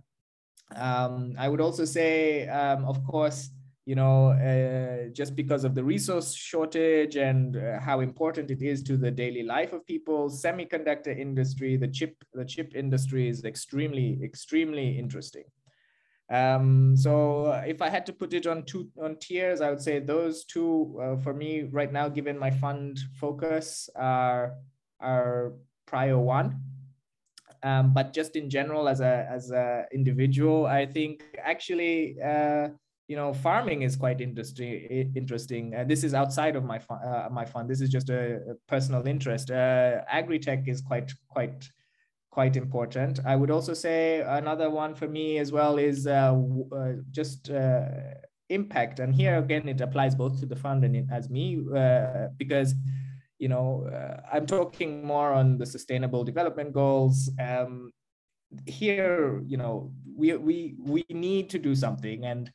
Um, 0.74 1.35
I 1.39 1.49
would 1.49 1.61
also 1.61 1.85
say, 1.85 2.49
um, 2.49 2.85
of 2.85 3.05
course, 3.05 3.51
you 3.89 3.95
know, 3.95 4.32
uh, 4.32 5.09
just 5.14 5.34
because 5.34 5.64
of 5.64 5.74
the 5.74 5.82
resource 5.82 6.34
shortage 6.34 7.16
and 7.16 7.57
uh, 7.57 7.80
how 7.80 8.01
important 8.01 8.51
it 8.51 8.61
is 8.61 8.82
to 8.82 8.99
the 8.99 9.11
daily 9.11 9.43
life 9.43 9.72
of 9.72 9.86
people, 9.86 10.28
semiconductor 10.28 11.18
industry, 11.18 11.74
the 11.78 11.89
chip, 11.89 12.22
the 12.34 12.45
chip 12.45 12.76
industry 12.76 13.30
is 13.30 13.47
extremely, 13.47 14.20
extremely 14.22 14.99
interesting. 14.99 15.45
Um, 16.28 16.99
so 16.99 17.47
uh, 17.47 17.64
if 17.66 17.80
I 17.80 17.89
had 17.89 18.05
to 18.05 18.12
put 18.12 18.34
it 18.34 18.47
on 18.47 18.64
two 18.64 18.91
on 19.03 19.16
tiers, 19.16 19.62
I 19.62 19.70
would 19.70 19.80
say 19.80 20.01
those 20.01 20.45
two 20.45 21.01
uh, 21.03 21.16
for 21.22 21.32
me 21.32 21.62
right 21.62 21.91
now, 21.91 22.11
given 22.11 22.39
my 22.39 22.51
fund 22.51 23.01
focus, 23.14 23.89
are 23.97 24.53
are 25.01 25.55
prior 25.86 26.18
one. 26.18 26.61
Um, 27.62 27.95
but 27.95 28.12
just 28.12 28.36
in 28.36 28.51
general, 28.51 28.86
as 28.86 29.01
a 29.01 29.26
as 29.30 29.51
a 29.51 29.86
individual, 29.95 30.66
I 30.66 30.84
think 30.84 31.24
actually 31.43 32.20
uh, 32.20 32.68
you 33.09 33.16
know, 33.16 33.32
farming 33.32 33.82
is 33.82 33.96
quite 33.96 34.20
industry 34.20 35.11
interesting. 35.16 35.74
Uh, 35.74 35.82
this 35.82 36.04
is 36.04 36.12
outside 36.12 36.56
of 36.56 36.64
my 36.64 36.78
fund, 36.78 37.00
uh, 37.02 37.28
my 37.32 37.44
fund. 37.44 37.68
This 37.68 37.80
is 37.80 37.88
just 37.88 38.11
a, 38.11 38.36
a 38.50 38.54
personal 38.68 39.09
interest. 39.09 39.50
Uh, 39.50 40.02
agri-tech 40.09 40.68
is 40.68 40.82
quite 40.82 41.11
quite 41.26 41.66
quite 42.30 42.56
important. 42.56 43.18
I 43.24 43.34
would 43.34 43.50
also 43.50 43.72
say 43.72 44.20
another 44.20 44.68
one 44.68 44.94
for 44.94 45.09
me 45.09 45.38
as 45.38 45.50
well 45.50 45.78
is 45.78 46.06
uh, 46.06 46.38
uh, 46.70 46.92
just 47.11 47.50
uh, 47.50 47.88
impact. 48.50 49.00
And 49.00 49.14
here 49.14 49.38
again, 49.38 49.68
it 49.70 49.80
applies 49.80 50.14
both 50.14 50.38
to 50.40 50.46
the 50.46 50.56
fund 50.56 50.84
and 50.84 51.11
as 51.11 51.30
me 51.30 51.64
because 52.36 52.74
you 53.38 53.48
know 53.48 53.88
I'm 54.30 54.46
talking 54.46 55.06
more 55.06 55.32
on 55.32 55.56
the 55.56 55.64
sustainable 55.64 56.24
development 56.24 56.74
goals. 56.74 57.30
Um, 57.40 57.90
here, 58.66 59.42
you 59.46 59.56
know, 59.56 59.92
we 60.14 60.36
we 60.36 60.74
we 60.78 61.06
need 61.09 61.48
to 61.50 61.59
do 61.59 61.74
something 61.74 62.26
and 62.26 62.50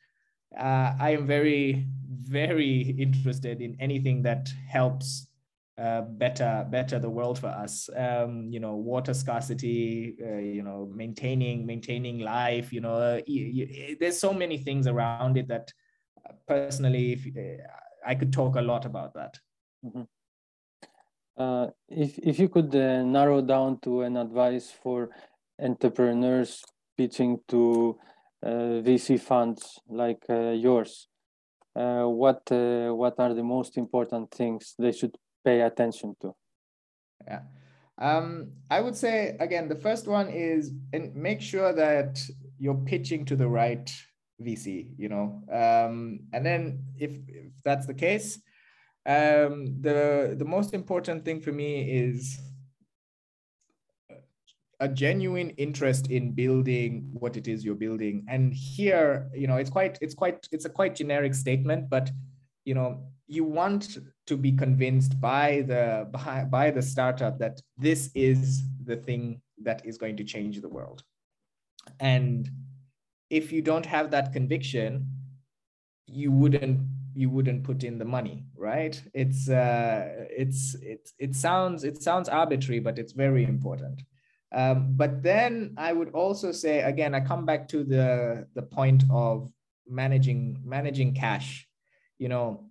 uh, 0.58 0.94
I 0.98 1.10
am 1.10 1.26
very, 1.26 1.86
very 2.08 2.94
interested 2.98 3.60
in 3.60 3.76
anything 3.80 4.22
that 4.22 4.48
helps 4.68 5.28
uh, 5.76 6.02
better 6.02 6.64
better 6.70 7.00
the 7.00 7.10
world 7.10 7.36
for 7.38 7.48
us. 7.48 7.90
Um, 7.96 8.48
you 8.48 8.60
know, 8.60 8.76
water 8.76 9.12
scarcity. 9.12 10.16
Uh, 10.22 10.38
you 10.38 10.62
know, 10.62 10.90
maintaining 10.94 11.66
maintaining 11.66 12.20
life. 12.20 12.72
You 12.72 12.80
know, 12.80 12.94
uh, 12.94 13.20
there's 13.98 14.18
so 14.18 14.32
many 14.32 14.58
things 14.58 14.86
around 14.86 15.36
it 15.36 15.48
that 15.48 15.72
uh, 16.24 16.34
personally, 16.46 17.12
if, 17.14 17.26
uh, 17.36 17.62
I 18.06 18.14
could 18.14 18.32
talk 18.32 18.54
a 18.56 18.62
lot 18.62 18.84
about 18.84 19.14
that. 19.14 19.38
Mm-hmm. 19.84 20.04
if 21.88 22.18
if 22.18 22.38
you 22.38 22.48
could 22.48 22.72
narrow 22.72 23.42
down 23.42 23.80
to 23.80 24.02
an 24.02 24.16
advice 24.16 24.70
for 24.70 25.10
entrepreneurs 25.60 26.62
pitching 26.96 27.40
to 27.48 27.98
VC 28.44 29.18
funds 29.18 29.80
like 29.88 30.24
uh, 30.28 30.50
yours, 30.50 31.08
uh, 31.76 32.04
what 32.04 32.42
what 32.50 33.18
are 33.18 33.34
the 33.34 33.42
most 33.42 33.76
important 33.76 34.30
things 34.30 34.74
they 34.78 34.92
should 34.92 35.16
pay 35.44 35.60
attention 35.60 36.14
to? 36.20 36.34
Yeah. 37.26 37.40
Um, 37.98 38.52
I 38.70 38.80
would 38.80 38.96
say 38.96 39.36
again, 39.40 39.68
the 39.68 39.76
first 39.76 40.08
one 40.08 40.28
is 40.28 40.72
and 40.92 41.14
make 41.14 41.40
sure 41.40 41.72
that 41.72 42.20
you're 42.58 42.74
pitching 42.74 43.24
to 43.26 43.36
the 43.36 43.48
right 43.48 43.90
VC, 44.42 44.90
you 44.98 45.08
know, 45.08 45.42
um, 45.50 46.20
and 46.32 46.44
then 46.44 46.82
if, 46.98 47.12
if 47.28 47.52
that's 47.64 47.86
the 47.86 47.94
case, 47.94 48.40
um, 49.06 49.80
the 49.80 50.34
the 50.36 50.44
most 50.44 50.74
important 50.74 51.24
thing 51.24 51.40
for 51.40 51.52
me 51.52 51.90
is 51.90 52.40
a 54.80 54.88
genuine 54.88 55.50
interest 55.50 56.10
in 56.10 56.32
building 56.32 57.08
what 57.12 57.36
it 57.36 57.48
is 57.48 57.64
you're 57.64 57.74
building. 57.74 58.24
And 58.28 58.52
here 58.52 59.28
you 59.34 59.46
know 59.46 59.56
it's 59.56 59.70
quite 59.70 59.98
it's 60.00 60.14
quite 60.14 60.46
it's 60.52 60.64
a 60.64 60.70
quite 60.70 60.94
generic 60.94 61.34
statement 61.34 61.88
but 61.88 62.10
you 62.64 62.74
know 62.74 63.04
you 63.26 63.44
want 63.44 63.98
to 64.26 64.36
be 64.36 64.52
convinced 64.52 65.20
by 65.20 65.64
the 65.66 66.08
by, 66.10 66.44
by 66.44 66.70
the 66.70 66.82
startup 66.82 67.38
that 67.38 67.60
this 67.78 68.10
is 68.14 68.62
the 68.84 68.96
thing 68.96 69.40
that 69.62 69.84
is 69.84 69.98
going 69.98 70.16
to 70.16 70.24
change 70.24 70.60
the 70.60 70.68
world. 70.68 71.02
And 72.00 72.50
if 73.30 73.52
you 73.52 73.62
don't 73.62 73.86
have 73.86 74.10
that 74.10 74.32
conviction 74.32 75.06
you 76.06 76.30
wouldn't 76.30 76.80
you 77.14 77.30
wouldn't 77.30 77.62
put 77.62 77.84
in 77.84 77.98
the 77.98 78.04
money 78.04 78.44
right? 78.56 79.00
It's 79.14 79.48
uh 79.48 80.26
it's 80.30 80.74
it, 80.76 81.10
it 81.18 81.34
sounds 81.34 81.84
it 81.84 82.02
sounds 82.02 82.28
arbitrary 82.28 82.80
but 82.80 82.98
it's 82.98 83.12
very 83.12 83.44
important 83.44 84.02
um, 84.54 84.94
but 84.96 85.22
then 85.22 85.74
I 85.76 85.92
would 85.92 86.10
also 86.10 86.52
say 86.52 86.80
again, 86.82 87.14
I 87.14 87.20
come 87.20 87.44
back 87.44 87.66
to 87.68 87.82
the 87.82 88.46
the 88.54 88.62
point 88.62 89.02
of 89.10 89.50
managing 89.88 90.60
managing 90.64 91.14
cash. 91.14 91.66
You 92.18 92.28
know, 92.28 92.70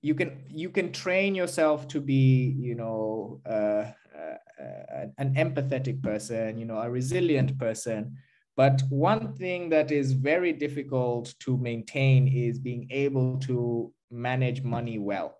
you 0.00 0.14
can 0.14 0.44
you 0.48 0.70
can 0.70 0.90
train 0.90 1.34
yourself 1.34 1.86
to 1.88 2.00
be 2.00 2.56
you 2.58 2.74
know 2.74 3.40
uh, 3.44 3.92
uh, 4.18 5.06
an 5.18 5.34
empathetic 5.34 6.02
person, 6.02 6.58
you 6.58 6.64
know, 6.64 6.78
a 6.78 6.90
resilient 6.90 7.58
person. 7.58 8.16
But 8.56 8.82
one 8.88 9.34
thing 9.34 9.68
that 9.68 9.92
is 9.92 10.12
very 10.12 10.52
difficult 10.52 11.34
to 11.40 11.56
maintain 11.58 12.26
is 12.26 12.58
being 12.58 12.88
able 12.90 13.38
to 13.40 13.92
manage 14.10 14.62
money 14.62 14.98
well. 14.98 15.36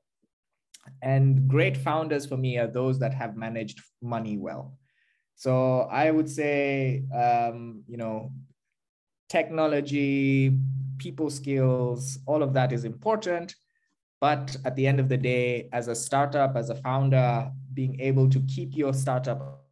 And 1.03 1.49
great 1.49 1.77
founders 1.77 2.27
for 2.27 2.37
me 2.37 2.59
are 2.59 2.69
those 2.69 2.99
that 3.01 3.13
have 3.15 3.37
managed 3.37 3.81
money 4.01 4.37
well. 4.37 4.79
So 5.39 5.83
I 5.83 6.11
would 6.11 6.29
say, 6.29 7.05
um, 7.15 7.85
you 7.87 7.97
know, 7.97 8.33
technology, 9.29 10.59
people 10.99 11.31
skills, 11.31 12.19
all 12.27 12.43
of 12.43 12.53
that 12.55 12.73
is 12.73 12.85
important. 12.85 13.55
But 14.21 14.57
at 14.65 14.75
the 14.75 14.85
end 14.85 14.99
of 14.99 15.09
the 15.09 15.17
day, 15.17 15.69
as 15.73 15.87
a 15.87 15.95
startup, 15.95 16.57
as 16.57 16.71
a 16.71 16.75
founder, 16.75 17.53
being 17.73 18.01
able 18.01 18.29
to 18.31 18.41
keep 18.53 18.77
your 18.77 18.93
startup. 18.93 19.63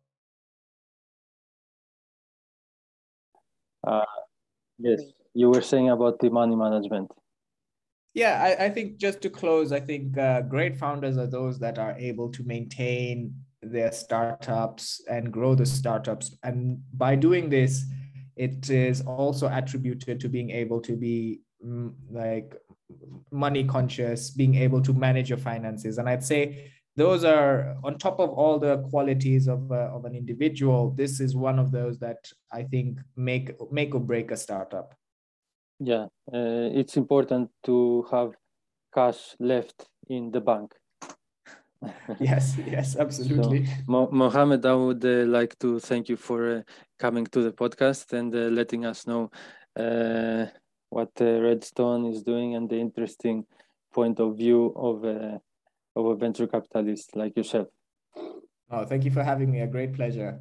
Uh, 3.84 4.04
yes, 4.78 5.02
you 5.34 5.50
were 5.50 5.62
saying 5.62 5.90
about 5.90 6.20
the 6.20 6.30
money 6.30 6.54
management. 6.54 7.10
Yeah, 8.14 8.40
I, 8.40 8.66
I 8.66 8.70
think 8.70 8.98
just 8.98 9.20
to 9.22 9.30
close, 9.30 9.72
I 9.72 9.80
think 9.80 10.16
uh, 10.16 10.42
great 10.42 10.76
founders 10.76 11.18
are 11.18 11.26
those 11.26 11.58
that 11.58 11.76
are 11.76 11.96
able 11.98 12.30
to 12.30 12.44
maintain 12.44 13.34
their 13.70 13.92
startups 13.92 15.02
and 15.08 15.32
grow 15.32 15.54
the 15.54 15.66
startups. 15.66 16.36
And 16.42 16.82
by 16.92 17.16
doing 17.16 17.48
this, 17.50 17.84
it 18.36 18.70
is 18.70 19.00
also 19.02 19.48
attributed 19.48 20.20
to 20.20 20.28
being 20.28 20.50
able 20.50 20.80
to 20.82 20.96
be 20.96 21.40
mm, 21.64 21.92
like 22.10 22.54
money 23.30 23.64
conscious, 23.64 24.30
being 24.30 24.54
able 24.54 24.82
to 24.82 24.92
manage 24.92 25.28
your 25.28 25.38
finances. 25.38 25.98
And 25.98 26.08
I'd 26.08 26.24
say 26.24 26.72
those 26.96 27.24
are 27.24 27.76
on 27.84 27.98
top 27.98 28.20
of 28.20 28.30
all 28.30 28.58
the 28.58 28.78
qualities 28.90 29.48
of, 29.48 29.70
uh, 29.70 29.90
of 29.92 30.04
an 30.04 30.14
individual. 30.14 30.90
This 30.90 31.20
is 31.20 31.36
one 31.36 31.58
of 31.58 31.70
those 31.70 31.98
that 31.98 32.18
I 32.52 32.62
think 32.62 32.98
make 33.16 33.52
make 33.70 33.94
or 33.94 34.00
break 34.00 34.30
a 34.30 34.36
startup. 34.36 34.94
Yeah, 35.78 36.06
uh, 36.32 36.72
it's 36.72 36.96
important 36.96 37.50
to 37.64 38.06
have 38.10 38.32
cash 38.94 39.36
left 39.38 39.86
in 40.08 40.30
the 40.30 40.40
bank. 40.40 40.72
yes, 42.20 42.56
yes, 42.66 42.96
absolutely. 42.96 43.66
So, 43.66 44.06
Mohamed, 44.10 44.64
I 44.66 44.74
would 44.74 45.04
uh, 45.04 45.24
like 45.26 45.58
to 45.60 45.78
thank 45.78 46.08
you 46.08 46.16
for 46.16 46.58
uh, 46.58 46.62
coming 46.98 47.26
to 47.26 47.42
the 47.42 47.52
podcast 47.52 48.12
and 48.12 48.34
uh, 48.34 48.48
letting 48.58 48.84
us 48.84 49.06
know 49.06 49.30
uh, 49.76 50.46
what 50.90 51.10
uh, 51.20 51.40
Redstone 51.40 52.06
is 52.06 52.22
doing 52.22 52.54
and 52.54 52.68
the 52.68 52.78
interesting 52.78 53.44
point 53.92 54.20
of 54.20 54.36
view 54.36 54.72
of, 54.76 55.04
uh, 55.04 55.38
of 55.96 56.06
a 56.06 56.16
venture 56.16 56.46
capitalist 56.46 57.16
like 57.16 57.36
yourself. 57.36 57.68
Oh, 58.70 58.84
thank 58.84 59.04
you 59.04 59.10
for 59.10 59.22
having 59.22 59.50
me. 59.50 59.60
A 59.60 59.66
great 59.66 59.94
pleasure. 59.94 60.40